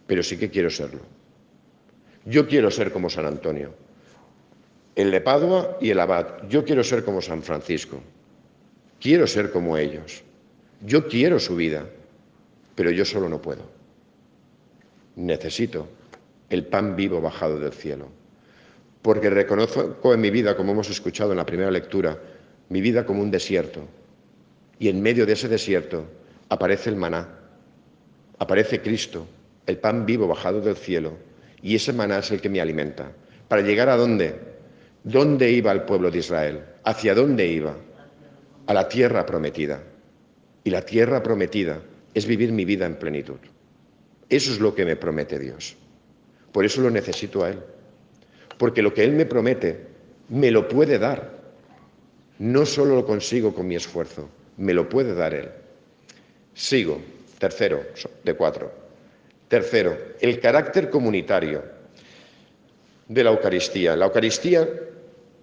pero 0.06 0.22
sí 0.22 0.36
que 0.36 0.50
quiero 0.50 0.70
serlo. 0.70 1.00
Yo 2.24 2.48
quiero 2.48 2.70
ser 2.70 2.92
como 2.92 3.08
San 3.08 3.26
Antonio, 3.26 3.74
el 4.96 5.10
de 5.10 5.20
Padua 5.20 5.78
y 5.80 5.90
el 5.90 6.00
abad. 6.00 6.48
Yo 6.48 6.64
quiero 6.64 6.82
ser 6.82 7.04
como 7.04 7.22
San 7.22 7.42
Francisco. 7.42 8.00
Quiero 9.00 9.26
ser 9.28 9.52
como 9.52 9.76
ellos. 9.76 10.24
Yo 10.84 11.06
quiero 11.06 11.38
su 11.38 11.54
vida, 11.54 11.86
pero 12.74 12.90
yo 12.90 13.04
solo 13.04 13.28
no 13.28 13.40
puedo. 13.40 13.62
Necesito 15.14 15.88
el 16.50 16.64
pan 16.66 16.96
vivo 16.96 17.20
bajado 17.20 17.60
del 17.60 17.72
cielo. 17.72 18.08
Porque 19.02 19.30
reconozco 19.30 20.12
en 20.12 20.20
mi 20.20 20.30
vida, 20.30 20.56
como 20.56 20.72
hemos 20.72 20.90
escuchado 20.90 21.30
en 21.30 21.38
la 21.38 21.46
primera 21.46 21.70
lectura, 21.70 22.18
mi 22.68 22.80
vida 22.80 23.06
como 23.06 23.22
un 23.22 23.30
desierto. 23.30 23.86
Y 24.78 24.88
en 24.88 25.02
medio 25.02 25.26
de 25.26 25.32
ese 25.32 25.48
desierto 25.48 26.06
aparece 26.48 26.90
el 26.90 26.96
maná, 26.96 27.28
aparece 28.38 28.80
Cristo, 28.80 29.26
el 29.66 29.78
pan 29.78 30.06
vivo 30.06 30.26
bajado 30.26 30.60
del 30.60 30.76
cielo, 30.76 31.14
y 31.62 31.74
ese 31.74 31.92
maná 31.92 32.18
es 32.18 32.30
el 32.30 32.40
que 32.40 32.48
me 32.48 32.60
alimenta. 32.60 33.12
¿Para 33.48 33.62
llegar 33.62 33.88
a 33.88 33.96
dónde? 33.96 34.34
¿Dónde 35.02 35.50
iba 35.50 35.72
el 35.72 35.82
pueblo 35.82 36.10
de 36.10 36.18
Israel? 36.18 36.62
¿Hacia 36.84 37.14
dónde 37.14 37.46
iba? 37.46 37.74
A 38.66 38.74
la 38.74 38.88
tierra 38.88 39.24
prometida. 39.26 39.82
Y 40.64 40.70
la 40.70 40.82
tierra 40.82 41.22
prometida 41.22 41.80
es 42.14 42.26
vivir 42.26 42.52
mi 42.52 42.64
vida 42.64 42.86
en 42.86 42.96
plenitud. 42.96 43.38
Eso 44.28 44.52
es 44.52 44.60
lo 44.60 44.74
que 44.74 44.84
me 44.84 44.96
promete 44.96 45.38
Dios. 45.38 45.76
Por 46.52 46.64
eso 46.64 46.82
lo 46.82 46.90
necesito 46.90 47.44
a 47.44 47.50
Él. 47.50 47.58
Porque 48.58 48.82
lo 48.82 48.92
que 48.92 49.04
Él 49.04 49.12
me 49.12 49.26
promete, 49.26 49.86
me 50.28 50.50
lo 50.50 50.68
puede 50.68 50.98
dar. 50.98 51.37
No 52.38 52.64
solo 52.64 52.94
lo 52.94 53.04
consigo 53.04 53.54
con 53.54 53.66
mi 53.66 53.74
esfuerzo, 53.74 54.28
me 54.56 54.74
lo 54.74 54.88
puede 54.88 55.14
dar 55.14 55.34
Él. 55.34 55.48
Sigo. 56.54 57.00
Tercero, 57.38 57.84
de 58.24 58.34
cuatro. 58.34 58.70
Tercero, 59.46 59.96
el 60.20 60.40
carácter 60.40 60.90
comunitario 60.90 61.62
de 63.06 63.24
la 63.24 63.30
Eucaristía. 63.30 63.94
La 63.94 64.06
Eucaristía 64.06 64.68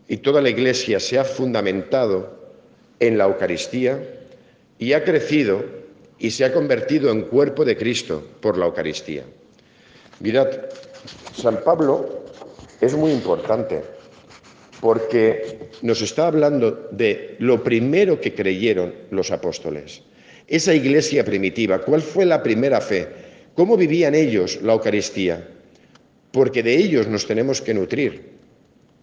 y 0.08 0.18
toda 0.18 0.42
la 0.42 0.50
Iglesia 0.50 1.00
se 1.00 1.18
ha 1.18 1.24
fundamentado 1.24 2.54
en 3.00 3.18
la 3.18 3.26
Eucaristía 3.26 3.98
y 4.78 4.92
ha 4.92 5.04
crecido 5.04 5.64
y 6.20 6.32
se 6.32 6.44
ha 6.46 6.54
convertido 6.54 7.10
en 7.12 7.24
cuerpo 7.24 7.64
de 7.64 7.78
Cristo 7.78 8.24
por 8.42 8.58
la 8.58 8.66
Eucaristía. 8.66 9.24
Mirad, 10.20 10.50
San 11.34 11.62
Pablo 11.64 12.24
es 12.82 12.94
muy 12.94 13.12
importante 13.12 13.84
porque 14.82 15.60
nos 15.82 16.02
está 16.02 16.28
hablando 16.28 16.90
de 16.92 17.36
lo 17.40 17.64
primero 17.64 18.20
que 18.20 18.34
creyeron 18.34 18.94
los 19.12 19.32
apóstoles. 19.32 20.02
Esa 20.48 20.74
iglesia 20.74 21.26
primitiva, 21.26 21.80
¿cuál 21.82 22.02
fue 22.02 22.26
la 22.26 22.44
primera 22.44 22.82
fe? 22.82 23.08
¿Cómo 23.56 23.78
vivían 23.78 24.14
ellos 24.16 24.60
la 24.62 24.74
Eucaristía? 24.74 25.48
Porque 26.32 26.62
de 26.62 26.76
ellos 26.76 27.08
nos 27.08 27.26
tenemos 27.26 27.62
que 27.62 27.74
nutrir, 27.74 28.36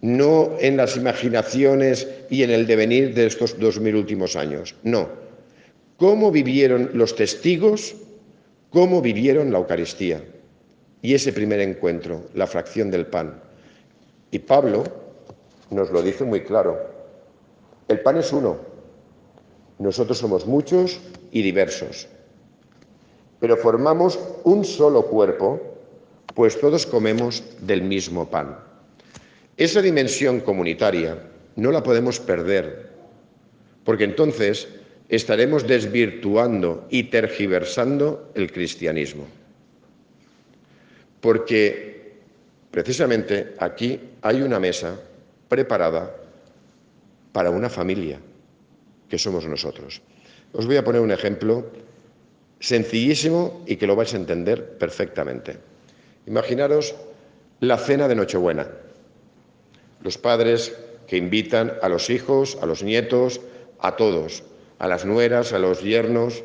no 0.02 0.56
en 0.60 0.76
las 0.76 0.96
imaginaciones 0.96 2.06
y 2.28 2.42
en 2.42 2.50
el 2.50 2.66
devenir 2.66 3.14
de 3.14 3.26
estos 3.26 3.58
dos 3.58 3.80
mil 3.80 3.96
últimos 3.96 4.36
años, 4.36 4.74
no. 4.82 5.08
¿Cómo 5.96 6.30
vivieron 6.30 6.90
los 6.94 7.16
testigos? 7.16 7.94
¿Cómo 8.70 9.00
vivieron 9.00 9.52
la 9.52 9.58
Eucaristía? 9.58 10.22
Y 11.00 11.14
ese 11.14 11.32
primer 11.32 11.60
encuentro, 11.60 12.28
la 12.34 12.46
fracción 12.46 12.90
del 12.90 13.06
pan. 13.06 13.40
Y 14.30 14.38
Pablo 14.38 15.01
nos 15.72 15.90
lo 15.90 16.02
dice 16.02 16.24
muy 16.24 16.42
claro. 16.42 16.78
El 17.88 18.00
pan 18.00 18.18
es 18.18 18.32
uno. 18.32 18.58
Nosotros 19.78 20.18
somos 20.18 20.46
muchos 20.46 21.00
y 21.32 21.42
diversos. 21.42 22.08
Pero 23.40 23.56
formamos 23.56 24.18
un 24.44 24.64
solo 24.64 25.06
cuerpo, 25.06 25.60
pues 26.34 26.60
todos 26.60 26.86
comemos 26.86 27.42
del 27.60 27.82
mismo 27.82 28.28
pan. 28.30 28.58
Esa 29.56 29.82
dimensión 29.82 30.40
comunitaria 30.40 31.18
no 31.56 31.72
la 31.72 31.82
podemos 31.82 32.20
perder, 32.20 32.90
porque 33.84 34.04
entonces 34.04 34.68
estaremos 35.08 35.66
desvirtuando 35.66 36.86
y 36.88 37.04
tergiversando 37.04 38.30
el 38.34 38.52
cristianismo. 38.52 39.24
Porque 41.20 42.12
precisamente 42.70 43.54
aquí 43.58 44.00
hay 44.22 44.42
una 44.42 44.58
mesa 44.58 44.98
preparada 45.52 46.16
para 47.30 47.50
una 47.50 47.68
familia, 47.68 48.18
que 49.10 49.18
somos 49.18 49.44
nosotros. 49.44 50.00
Os 50.54 50.64
voy 50.64 50.78
a 50.78 50.84
poner 50.84 51.02
un 51.02 51.12
ejemplo 51.12 51.68
sencillísimo 52.58 53.62
y 53.66 53.76
que 53.76 53.86
lo 53.86 53.94
vais 53.94 54.14
a 54.14 54.16
entender 54.16 54.78
perfectamente. 54.78 55.58
Imaginaros 56.24 56.94
la 57.60 57.76
cena 57.76 58.08
de 58.08 58.14
Nochebuena. 58.14 58.66
Los 60.00 60.16
padres 60.16 60.72
que 61.06 61.18
invitan 61.18 61.74
a 61.82 61.90
los 61.90 62.08
hijos, 62.08 62.56
a 62.62 62.64
los 62.64 62.82
nietos, 62.82 63.42
a 63.78 63.94
todos, 63.94 64.44
a 64.78 64.88
las 64.88 65.04
nueras, 65.04 65.52
a 65.52 65.58
los 65.58 65.82
yernos, 65.82 66.44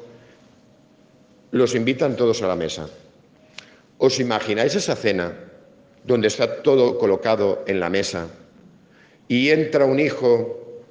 los 1.52 1.76
invitan 1.76 2.18
todos 2.18 2.42
a 2.44 2.48
la 2.48 2.58
mesa. 2.58 2.90
¿Os 4.00 4.20
imagináis 4.20 4.76
esa 4.76 4.98
cena 4.98 5.32
donde 6.04 6.28
está 6.28 6.62
todo 6.62 7.00
colocado 7.00 7.64
en 7.68 7.80
la 7.80 7.90
mesa 7.90 8.28
y 9.28 9.50
entra 9.50 9.86
un 9.86 10.00
hijo, 10.00 10.82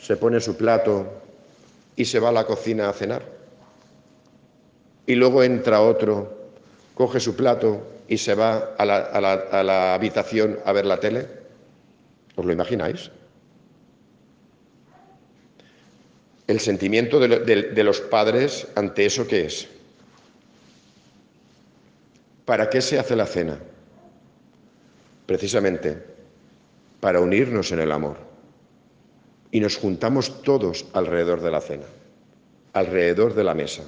se 0.00 0.16
pone 0.16 0.40
su 0.40 0.56
plato, 0.56 1.06
y 1.96 2.04
se 2.04 2.20
va 2.20 2.28
a 2.28 2.32
la 2.32 2.44
cocina 2.44 2.88
a 2.88 2.92
cenar. 2.92 3.22
Y 5.06 5.14
luego 5.14 5.42
entra 5.42 5.80
otro, 5.80 6.50
coge 6.94 7.20
su 7.20 7.34
plato 7.34 7.86
y 8.08 8.18
se 8.18 8.34
va 8.34 8.74
a 8.76 8.84
la, 8.84 9.94
habitación 9.94 10.58
a 10.64 10.72
ver 10.72 10.84
la 10.84 11.00
tele. 11.00 11.26
¿Os 12.36 12.44
lo 12.44 12.52
imagináis? 12.52 13.10
El 16.46 16.60
sentimiento 16.60 17.18
de, 17.18 17.72
de 17.72 17.84
los 17.84 18.00
padres 18.00 18.68
ante 18.74 19.06
eso 19.06 19.26
qué 19.26 19.46
es. 19.46 19.68
¿Para 22.44 22.68
qué 22.68 22.80
se 22.80 22.98
hace 22.98 23.16
la 23.16 23.26
cena? 23.26 23.58
Precisamente 25.26 26.15
para 27.00 27.20
unirnos 27.20 27.72
en 27.72 27.80
el 27.80 27.92
amor 27.92 28.16
y 29.50 29.60
nos 29.60 29.76
juntamos 29.76 30.42
todos 30.42 30.86
alrededor 30.92 31.40
de 31.40 31.50
la 31.50 31.60
cena, 31.60 31.86
alrededor 32.72 33.34
de 33.34 33.44
la 33.44 33.54
mesa, 33.54 33.82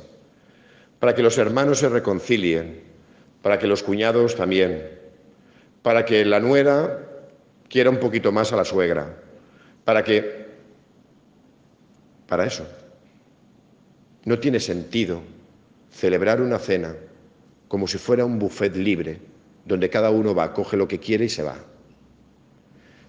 para 0.99 1.15
que 1.15 1.23
los 1.23 1.39
hermanos 1.39 1.81
se 1.81 1.89
reconcilien, 1.89 2.83
para 3.43 3.59
que 3.59 3.67
los 3.67 3.83
cuñados 3.83 4.35
también, 4.35 4.89
para 5.83 6.05
que 6.05 6.25
la 6.25 6.41
nuera 6.41 7.07
quiera 7.69 7.91
un 7.91 7.99
poquito 7.99 8.33
más 8.33 8.53
a 8.53 8.57
la 8.57 8.65
suegra, 8.65 9.17
para 9.85 10.03
que... 10.03 10.49
Para 12.27 12.47
eso. 12.47 12.67
No 14.25 14.39
tiene 14.39 14.61
sentido 14.61 15.23
celebrar 15.91 16.41
una 16.43 16.59
cena 16.59 16.95
como 17.69 17.87
si 17.87 17.99
fuera 17.99 18.25
un 18.25 18.39
buffet 18.39 18.75
libre, 18.77 19.21
donde 19.65 19.91
cada 19.91 20.11
uno 20.11 20.35
va, 20.35 20.53
coge 20.53 20.77
lo 20.77 20.89
que 20.89 20.99
quiere 20.99 21.27
y 21.27 21.29
se 21.29 21.43
va. 21.43 21.57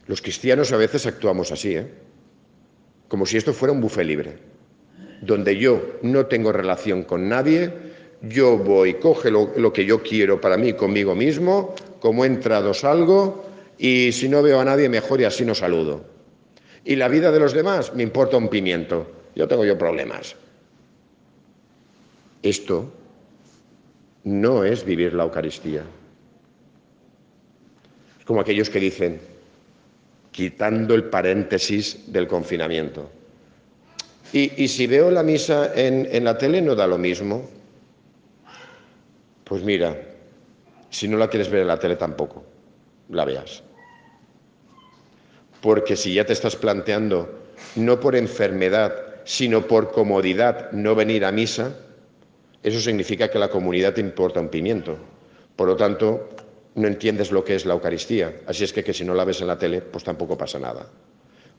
Los 0.09 0.23
cristianos 0.23 0.71
a 0.71 0.77
veces 0.77 1.05
actuamos 1.05 1.51
así, 1.51 1.75
¿eh? 1.75 1.87
como 3.07 3.27
si 3.27 3.37
esto 3.37 3.53
fuera 3.53 3.71
un 3.71 3.79
buffet 3.79 4.07
libre, 4.07 4.39
donde 5.21 5.55
yo 5.55 5.99
no 6.01 6.25
tengo 6.25 6.51
relación 6.51 7.03
con 7.03 7.29
nadie, 7.29 7.71
yo 8.23 8.57
voy, 8.57 8.95
coge 8.95 9.29
lo, 9.29 9.71
que 9.71 9.85
yo 9.85 10.01
quiero 10.01 10.41
para 10.41 10.57
mí 10.57 10.73
conmigo 10.73 11.13
mismo, 11.13 11.75
como 11.99 12.23
he 12.23 12.27
entrado 12.27 12.73
salgo, 12.73 13.45
y 13.77 14.11
si 14.11 14.27
no 14.27 14.41
veo 14.41 14.59
a 14.59 14.65
nadie 14.65 14.89
mejor 14.89 15.21
y 15.21 15.25
así 15.25 15.45
no 15.45 15.53
saludo. 15.53 16.03
Y 16.83 16.95
la 16.95 17.07
vida 17.07 17.31
de 17.31 17.39
los 17.39 17.53
demás 17.53 17.93
me 17.93 18.01
importa 18.01 18.35
un 18.35 18.49
pimiento, 18.49 19.05
yo 19.35 19.47
tengo 19.47 19.63
yo 19.63 19.77
problemas. 19.77 20.35
Esto 22.41 22.91
no 24.23 24.63
es 24.63 24.83
vivir 24.83 25.13
la 25.13 25.25
Eucaristía. 25.25 25.83
Es 28.17 28.25
como 28.25 28.41
aquellos 28.41 28.71
que 28.71 28.79
dicen, 28.79 29.37
quitando 30.39 30.95
el 30.95 31.03
paréntesis 31.03 32.13
del 32.13 32.25
confinamiento. 32.25 33.09
Y, 34.31 34.69
si 34.69 34.87
veo 34.87 35.11
la 35.11 35.21
misa 35.21 35.73
en, 35.75 36.07
en 36.09 36.23
la 36.23 36.37
tele 36.37 36.61
no 36.61 36.75
da 36.75 36.87
lo 36.87 36.97
mismo. 36.97 37.49
Pues 39.43 39.61
mira, 39.63 39.99
si 40.89 41.09
no 41.09 41.17
la 41.17 41.27
quieres 41.27 41.49
ver 41.49 41.63
en 41.63 41.67
la 41.67 41.77
tele 41.77 41.97
tampoco, 41.97 42.45
la 43.09 43.25
veas. 43.25 43.63
Porque 45.59 45.97
si 45.97 46.13
ya 46.13 46.23
te 46.25 46.31
estás 46.31 46.55
planteando, 46.55 47.41
no 47.75 47.99
por 47.99 48.15
enfermedad, 48.15 48.95
sino 49.25 49.67
por 49.67 49.91
comodidad, 49.91 50.71
no 50.71 50.95
venir 50.95 51.25
a 51.25 51.33
misa, 51.33 51.75
eso 52.63 52.79
significa 52.79 53.29
que 53.29 53.39
la 53.39 53.49
comunidad 53.49 53.93
te 53.93 53.99
importa 53.99 54.39
un 54.39 54.47
pimiento. 54.47 54.97
Por 55.57 55.67
lo 55.67 55.75
tanto, 55.75 56.29
no 56.79 56.87
entiendes 56.87 57.31
lo 57.31 57.43
que 57.43 57.55
es 57.55 57.65
la 57.65 57.73
Eucaristía. 57.73 58.41
Así 58.47 58.63
es 58.63 58.73
que, 58.73 58.83
que 58.83 58.93
si 58.93 59.03
no 59.03 59.13
la 59.13 59.25
ves 59.25 59.41
en 59.41 59.47
la 59.47 59.57
tele, 59.57 59.81
pues 59.81 60.03
tampoco 60.03 60.37
pasa 60.37 60.59
nada. 60.59 60.89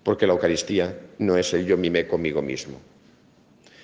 porque 0.03 0.27
la 0.27 0.33
Eucaristía 0.33 0.99
no 1.19 1.37
es 1.37 1.53
el 1.53 1.67
yo 1.67 1.77
mime 1.77 2.07
conmigo 2.07 2.43
mismo. 2.43 2.81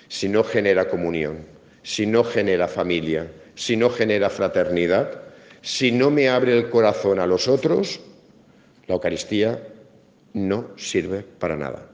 Si 0.07 0.27
no 0.27 0.43
genera 0.43 0.87
comunión, 0.87 1.45
si 1.83 2.05
no 2.05 2.23
genera 2.23 2.67
familia, 2.67 3.31
si 3.55 3.77
no 3.77 3.89
genera 3.89 4.29
fraternidad, 4.29 5.21
si 5.61 5.91
no 5.91 6.09
me 6.09 6.29
abre 6.29 6.57
el 6.57 6.69
corazón 6.69 7.19
a 7.19 7.27
los 7.27 7.47
otros, 7.47 7.99
la 8.87 8.95
Eucaristía 8.95 9.61
no 10.33 10.71
sirve 10.77 11.23
para 11.23 11.55
nada. 11.55 11.87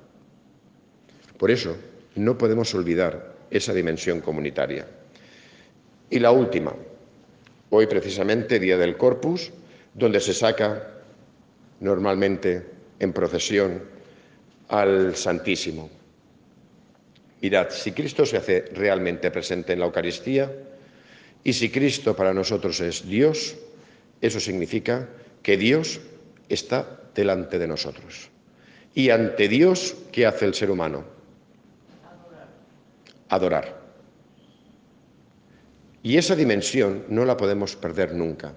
Por 1.38 1.52
eso 1.52 1.76
no 2.16 2.38
podemos 2.38 2.74
olvidar 2.76 3.34
esa 3.50 3.74
dimensión 3.74 4.22
comunitaria. 4.22 4.88
Y 6.10 6.20
la 6.20 6.32
última, 6.32 6.74
hoy 7.76 7.88
precisamente, 7.88 8.60
Día 8.60 8.78
del 8.78 8.98
Corpus, 8.98 9.52
donde 9.96 10.20
se 10.20 10.34
saca 10.34 10.94
normalmente 11.80 12.64
en 13.00 13.12
procesión 13.14 13.82
al 14.70 15.16
Santísimo. 15.16 15.90
Mirad, 17.42 17.72
si 17.72 17.92
Cristo 17.92 18.28
se 18.28 18.38
hace 18.38 18.62
realmente 18.74 19.32
presente 19.32 19.74
en 19.74 19.80
la 19.80 19.88
Eucaristía 19.88 20.52
y 21.44 21.54
si 21.54 21.72
Cristo 21.72 22.16
para 22.16 22.32
nosotros 22.32 22.80
es 22.80 23.08
Dios, 23.08 23.56
eso 24.22 24.40
significa 24.40 25.10
que 25.42 25.58
Dios 25.58 26.00
está 26.50 27.02
delante 27.16 27.58
de 27.58 27.68
nosotros. 27.68 28.30
Y 28.94 29.10
ante 29.10 29.48
Dios, 29.48 29.96
¿qué 30.12 30.28
hace 30.28 30.46
el 30.46 30.54
ser 30.54 30.70
humano? 30.70 31.04
Adorar. 33.30 33.83
Y 36.04 36.18
esa 36.18 36.36
dimensión 36.36 37.06
no 37.08 37.24
la 37.24 37.38
podemos 37.38 37.78
perder 37.78 38.14
nunca. 38.14 38.54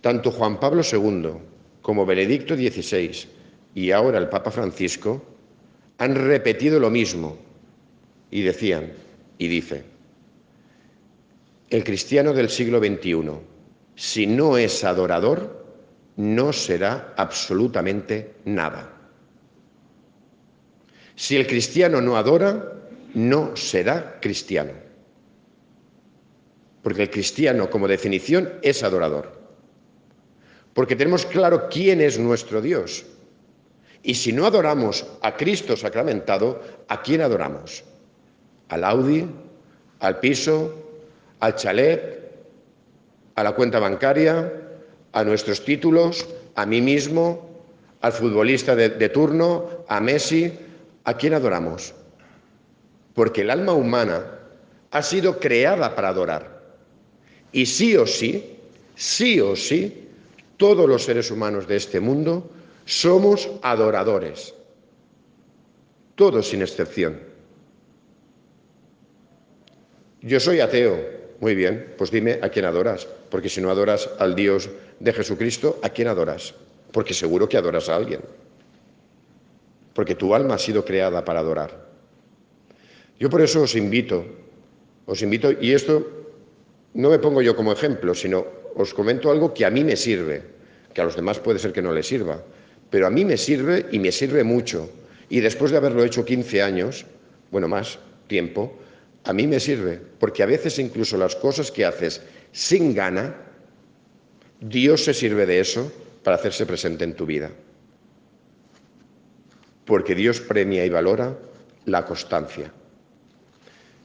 Tanto 0.00 0.30
Juan 0.30 0.58
Pablo 0.58 0.82
II 0.82 1.32
como 1.82 2.06
Benedicto 2.06 2.56
XVI 2.56 3.28
y 3.74 3.90
ahora 3.90 4.18
el 4.18 4.30
Papa 4.30 4.50
Francisco 4.50 5.22
han 5.98 6.14
repetido 6.14 6.80
lo 6.80 6.88
mismo 6.88 7.36
y 8.30 8.42
decían 8.42 8.92
y 9.36 9.48
dice, 9.48 9.84
el 11.70 11.84
cristiano 11.84 12.32
del 12.32 12.48
siglo 12.48 12.78
XXI, 12.78 13.30
si 13.94 14.26
no 14.26 14.56
es 14.56 14.84
adorador, 14.84 15.66
no 16.16 16.52
será 16.52 17.12
absolutamente 17.16 18.36
nada. 18.46 18.94
Si 21.14 21.36
el 21.36 21.46
cristiano 21.46 22.00
no 22.00 22.16
adora, 22.16 22.72
no 23.14 23.54
será 23.54 24.18
cristiano. 24.20 24.87
Porque 26.82 27.02
el 27.02 27.10
cristiano, 27.10 27.68
como 27.70 27.88
definición, 27.88 28.52
es 28.62 28.82
adorador. 28.82 29.38
Porque 30.74 30.96
tenemos 30.96 31.26
claro 31.26 31.68
quién 31.68 32.00
es 32.00 32.18
nuestro 32.18 32.60
Dios. 32.62 33.04
Y 34.02 34.14
si 34.14 34.32
no 34.32 34.46
adoramos 34.46 35.06
a 35.22 35.36
Cristo 35.36 35.76
sacramentado, 35.76 36.62
¿a 36.88 37.02
quién 37.02 37.20
adoramos? 37.20 37.84
¿Al 38.68 38.84
Audi? 38.84 39.26
¿Al 40.00 40.20
piso? 40.20 40.74
¿Al 41.40 41.56
chalet? 41.56 42.32
¿A 43.34 43.42
la 43.42 43.52
cuenta 43.52 43.78
bancaria? 43.78 44.52
¿A 45.12 45.24
nuestros 45.24 45.64
títulos? 45.64 46.28
¿A 46.54 46.66
mí 46.66 46.80
mismo? 46.80 47.48
¿Al 48.00 48.12
futbolista 48.12 48.76
de, 48.76 49.08
turno? 49.08 49.84
¿A 49.88 50.00
Messi? 50.00 50.52
¿A 51.04 51.14
quién 51.14 51.34
adoramos? 51.34 51.94
Porque 53.14 53.40
el 53.40 53.50
alma 53.50 53.72
humana 53.72 54.24
ha 54.90 55.02
sido 55.02 55.40
creada 55.40 55.94
para 55.94 56.08
adorar. 56.08 56.57
Y 57.52 57.66
sí 57.66 57.96
o 57.96 58.06
sí, 58.06 58.58
sí 58.94 59.40
o 59.40 59.56
sí, 59.56 60.08
todos 60.56 60.88
los 60.88 61.04
seres 61.04 61.30
humanos 61.30 61.66
de 61.66 61.76
este 61.76 62.00
mundo 62.00 62.50
somos 62.84 63.48
adoradores. 63.62 64.54
Todos 66.14 66.48
sin 66.48 66.62
excepción. 66.62 67.20
Yo 70.20 70.40
soy 70.40 70.60
ateo. 70.60 71.18
Muy 71.40 71.54
bien, 71.54 71.94
pues 71.96 72.10
dime 72.10 72.40
a 72.42 72.48
quién 72.48 72.64
adoras. 72.64 73.06
Porque 73.30 73.48
si 73.48 73.60
no 73.60 73.70
adoras 73.70 74.10
al 74.18 74.34
Dios 74.34 74.68
de 74.98 75.12
Jesucristo, 75.12 75.78
¿a 75.82 75.90
quién 75.90 76.08
adoras? 76.08 76.54
Porque 76.90 77.14
seguro 77.14 77.48
que 77.48 77.56
adoras 77.56 77.88
a 77.88 77.94
alguien 77.94 78.20
porque 79.98 80.14
tu 80.14 80.32
alma 80.32 80.54
ha 80.54 80.58
sido 80.58 80.84
creada 80.84 81.24
para 81.24 81.40
adorar. 81.40 81.88
Yo 83.18 83.28
por 83.28 83.42
eso 83.42 83.62
os 83.62 83.74
invito, 83.74 84.24
os 85.06 85.22
invito, 85.22 85.50
y 85.50 85.72
esto 85.72 86.17
no 86.94 87.10
me 87.10 87.18
pongo 87.18 87.42
yo 87.42 87.54
como 87.54 87.72
ejemplo, 87.72 88.14
sino 88.14 88.46
os 88.74 88.94
comento 88.94 89.30
algo 89.30 89.52
que 89.52 89.64
a 89.64 89.70
mí 89.70 89.84
me 89.84 89.96
sirve, 89.96 90.42
que 90.94 91.00
a 91.00 91.04
los 91.04 91.16
demás 91.16 91.38
puede 91.38 91.58
ser 91.58 91.72
que 91.72 91.82
no 91.82 91.92
les 91.92 92.06
sirva, 92.06 92.42
pero 92.90 93.06
a 93.06 93.10
mí 93.10 93.24
me 93.24 93.36
sirve 93.36 93.86
y 93.92 93.98
me 93.98 94.12
sirve 94.12 94.44
mucho. 94.44 94.90
Y 95.28 95.40
después 95.40 95.70
de 95.70 95.76
haberlo 95.76 96.04
hecho 96.04 96.24
15 96.24 96.62
años, 96.62 97.04
bueno, 97.50 97.68
más 97.68 97.98
tiempo, 98.26 98.78
a 99.24 99.32
mí 99.32 99.46
me 99.46 99.60
sirve, 99.60 100.00
porque 100.18 100.42
a 100.42 100.46
veces 100.46 100.78
incluso 100.78 101.18
las 101.18 101.36
cosas 101.36 101.70
que 101.70 101.84
haces 101.84 102.22
sin 102.52 102.94
gana, 102.94 103.36
Dios 104.60 105.04
se 105.04 105.14
sirve 105.14 105.44
de 105.46 105.60
eso 105.60 105.92
para 106.22 106.36
hacerse 106.36 106.66
presente 106.66 107.04
en 107.04 107.14
tu 107.14 107.26
vida 107.26 107.50
porque 109.88 110.14
Dios 110.14 110.38
premia 110.42 110.84
y 110.84 110.90
valora 110.90 111.34
la 111.86 112.04
constancia. 112.04 112.70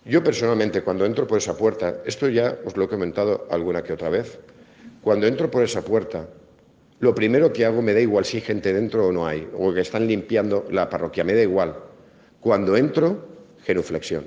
Yo 0.06 0.22
personalmente 0.22 0.82
cuando 0.82 1.06
entro 1.06 1.26
por 1.26 1.38
esa 1.38 1.56
puerta, 1.56 2.02
esto 2.06 2.28
ya 2.28 2.58
os 2.66 2.76
lo 2.76 2.86
he 2.86 2.88
comentado 2.90 3.48
alguna 3.50 3.84
que 3.84 3.94
otra 3.94 4.10
vez, 4.10 4.38
cuando 5.02 5.28
entro 5.28 5.50
por 5.50 5.64
esa 5.64 5.84
puerta, 5.84 6.28
lo 7.00 7.16
primero 7.16 7.54
que 7.54 7.66
hago 7.66 7.82
me 7.82 7.94
da 7.94 8.02
igual 8.02 8.26
si 8.26 8.38
hay 8.38 8.44
gente 8.44 8.74
dentro 8.74 9.08
o 9.08 9.12
no 9.12 9.26
hay, 9.26 9.48
o 9.58 9.74
que 9.74 9.82
están 9.82 10.08
limpiando 10.08 10.66
la 10.72 10.90
parroquia, 10.90 11.24
me 11.24 11.34
da 11.34 11.42
igual. 11.42 11.76
Cuando 12.42 12.76
entro, 12.76 13.26
genuflexión. 13.64 14.26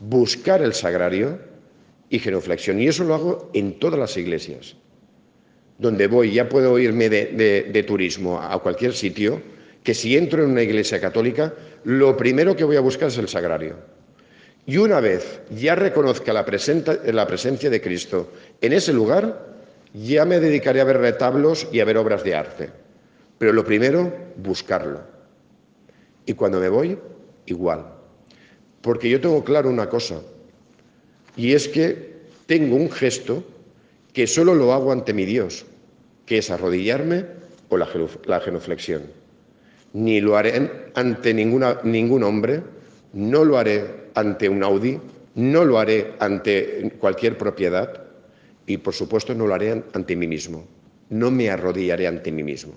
Buscar 0.00 0.62
el 0.62 0.72
sagrario 0.72 1.38
y 2.08 2.18
genuflexión. 2.18 2.80
Y 2.80 2.88
eso 2.88 3.04
lo 3.04 3.14
hago 3.14 3.50
en 3.52 3.78
todas 3.78 3.98
las 3.98 4.16
iglesias. 4.16 4.76
Donde 5.78 6.06
voy, 6.06 6.32
ya 6.32 6.48
puedo 6.48 6.78
irme 6.78 7.10
de, 7.10 7.70
de 7.70 7.82
turismo 7.82 8.40
a 8.40 8.58
cualquier 8.62 8.94
sitio, 8.94 9.40
que 9.82 9.94
si 9.94 10.16
entro 10.16 10.44
en 10.44 10.50
una 10.50 10.62
iglesia 10.62 11.00
católica, 11.00 11.54
lo 11.84 12.16
primero 12.16 12.56
que 12.56 12.64
voy 12.64 12.76
a 12.76 12.80
buscar 12.80 13.08
es 13.08 13.18
el 13.18 13.28
sagrario. 13.28 13.76
Y 14.68 14.76
una 14.76 15.00
vez 15.00 15.40
ya 15.48 15.74
reconozca 15.74 16.34
la, 16.34 16.44
presencia 16.44 17.70
de 17.70 17.80
Cristo 17.80 18.30
en 18.60 18.74
ese 18.74 18.92
lugar, 18.92 19.56
ya 19.94 20.26
me 20.26 20.40
dedicaré 20.40 20.82
a 20.82 20.84
ver 20.84 20.98
retablos 20.98 21.66
y 21.72 21.80
a 21.80 21.86
ver 21.86 21.96
obras 21.96 22.22
de 22.22 22.34
arte. 22.34 22.70
Pero 23.38 23.54
lo 23.54 23.64
primero, 23.64 24.12
buscarlo. 24.36 25.00
Y 26.26 26.34
cuando 26.34 26.60
me 26.60 26.68
voy, 26.68 26.98
igual. 27.46 27.86
Porque 28.82 29.08
yo 29.08 29.22
tengo 29.22 29.42
claro 29.42 29.70
una 29.70 29.88
cosa, 29.88 30.20
y 31.34 31.54
es 31.54 31.66
que 31.66 32.18
tengo 32.44 32.76
un 32.76 32.90
gesto 32.90 33.42
que 34.12 34.26
solo 34.26 34.54
lo 34.54 34.74
hago 34.74 34.92
ante 34.92 35.14
mi 35.14 35.24
Dios, 35.24 35.64
que 36.26 36.38
es 36.38 36.50
arrodillarme 36.50 37.24
o 37.70 37.78
la 37.78 38.40
genuflexión 38.40 39.02
ni 39.92 40.20
lo 40.20 40.36
haré 40.36 40.90
ante 40.94 41.32
ningún 41.34 42.22
hombre, 42.22 42.62
no 43.12 43.44
lo 43.44 43.58
haré 43.58 44.07
ante 44.18 44.48
un 44.48 44.62
Audi, 44.62 45.00
no 45.34 45.64
lo 45.64 45.78
haré 45.78 46.14
ante 46.18 46.92
cualquier 46.98 47.38
propiedad 47.38 48.02
y, 48.66 48.78
por 48.78 48.94
supuesto, 48.94 49.34
no 49.34 49.46
lo 49.46 49.54
haré 49.54 49.84
ante 49.92 50.16
mí 50.16 50.26
mismo. 50.26 50.66
No 51.10 51.30
me 51.30 51.50
arrodillaré 51.50 52.06
ante 52.06 52.32
mí 52.32 52.42
mismo. 52.42 52.74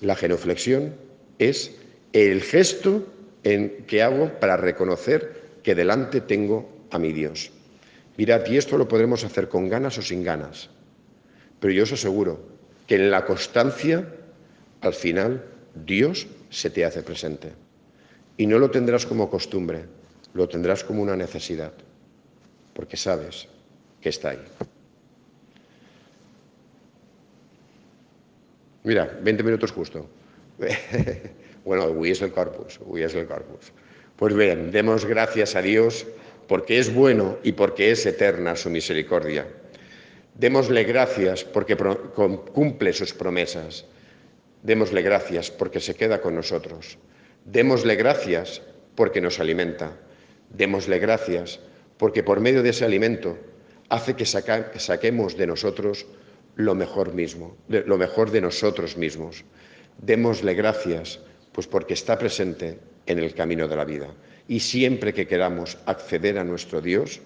La 0.00 0.16
genuflexión 0.16 0.94
es 1.38 1.76
el 2.12 2.42
gesto 2.42 3.06
en 3.44 3.84
que 3.86 4.02
hago 4.02 4.30
para 4.40 4.56
reconocer 4.56 5.58
que 5.62 5.74
delante 5.74 6.20
tengo 6.20 6.68
a 6.90 6.98
mi 6.98 7.12
Dios. 7.12 7.50
Mirad, 8.16 8.46
y 8.46 8.56
esto 8.56 8.78
lo 8.78 8.88
podremos 8.88 9.24
hacer 9.24 9.48
con 9.48 9.68
ganas 9.68 9.98
o 9.98 10.02
sin 10.02 10.24
ganas, 10.24 10.70
pero 11.60 11.72
yo 11.72 11.84
os 11.84 11.92
aseguro 11.92 12.40
que 12.86 12.96
en 12.96 13.10
la 13.10 13.24
constancia, 13.24 14.08
al 14.80 14.94
final, 14.94 15.44
Dios 15.86 16.26
se 16.50 16.70
te 16.70 16.84
hace 16.84 17.02
presente. 17.02 17.52
Y 18.36 18.46
no 18.46 18.58
lo 18.58 18.70
tendrás 18.70 19.04
como 19.04 19.30
costumbre, 19.30 19.84
lo 20.34 20.48
tendrás 20.48 20.84
como 20.84 21.02
una 21.02 21.16
necesidad, 21.16 21.72
porque 22.74 22.96
sabes 22.96 23.48
que 24.00 24.08
está 24.08 24.30
ahí. 24.30 24.44
Mira, 28.84 29.18
20 29.22 29.42
minutos 29.42 29.72
justo. 29.72 30.08
bueno, 31.64 31.84
hoy 31.84 32.10
el 32.10 32.32
corpus, 32.32 32.80
hoy 32.86 33.02
es 33.02 33.14
el 33.14 33.26
corpus. 33.26 33.72
Pues 34.16 34.34
bien, 34.34 34.70
demos 34.70 35.04
gracias 35.04 35.54
a 35.54 35.62
Dios 35.62 36.06
porque 36.46 36.78
es 36.78 36.92
bueno 36.92 37.38
y 37.42 37.52
porque 37.52 37.90
es 37.90 38.06
eterna 38.06 38.56
su 38.56 38.70
misericordia. 38.70 39.46
Démosle 40.34 40.84
gracias 40.84 41.44
porque 41.44 41.76
cumple 41.76 42.92
sus 42.92 43.12
promesas 43.12 43.84
Démosle 44.62 45.02
gracias 45.02 45.50
porque 45.50 45.80
se 45.80 45.94
queda 45.94 46.20
con 46.20 46.34
nosotros. 46.34 46.98
Démosle 47.44 47.94
gracias 47.94 48.60
porque 48.96 49.20
nos 49.20 49.38
alimenta. 49.38 49.96
Démosle 50.50 50.98
gracias 50.98 51.60
porque 51.98 52.22
por 52.22 52.40
medio 52.40 52.62
de 52.62 52.70
ese 52.70 52.84
alimento 52.84 53.36
hace 53.88 54.14
que 54.14 54.26
saquemos 54.26 55.36
de 55.36 55.46
nosotros 55.46 56.06
lo 56.56 56.74
mejor 56.74 57.14
mismo, 57.14 57.56
lo 57.68 57.98
mejor 57.98 58.30
de 58.30 58.40
nosotros 58.40 58.96
mismos. 58.96 59.44
démosle 60.02 60.54
gracias, 60.54 61.20
pues 61.52 61.66
porque 61.66 61.94
está 61.94 62.18
presente 62.18 62.78
en 63.06 63.18
el 63.18 63.34
camino 63.34 63.66
de 63.68 63.76
la 63.76 63.84
vida. 63.84 64.08
Y 64.46 64.60
siempre 64.60 65.12
que 65.12 65.26
queramos 65.26 65.78
acceder 65.86 66.38
a 66.38 66.44
nuestro 66.44 66.80
Dios, 66.80 67.20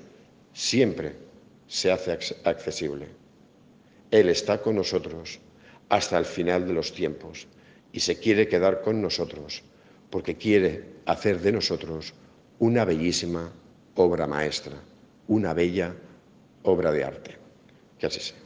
siempre 0.52 1.12
se 1.66 1.90
hace 1.90 2.12
accesible. 2.44 3.06
Él 4.10 4.28
está 4.28 4.60
con 4.60 4.76
nosotros 4.76 5.40
hasta 5.88 6.18
el 6.18 6.24
final 6.24 6.66
de 6.66 6.74
los 6.74 6.92
tiempos 6.92 7.46
y 7.92 8.00
se 8.00 8.18
quiere 8.18 8.48
quedar 8.48 8.82
con 8.82 9.00
nosotros 9.00 9.62
porque 10.10 10.36
quiere 10.36 10.84
hacer 11.06 11.40
de 11.40 11.52
nosotros 11.52 12.12
una 12.62 12.84
bellísima 12.84 13.50
obra 13.96 14.28
maestra, 14.28 14.76
una 15.26 15.52
bella 15.52 15.92
obra 16.62 16.92
de 16.92 17.02
arte. 17.02 17.36
Que 17.98 18.06
así 18.06 18.20
sea. 18.20 18.41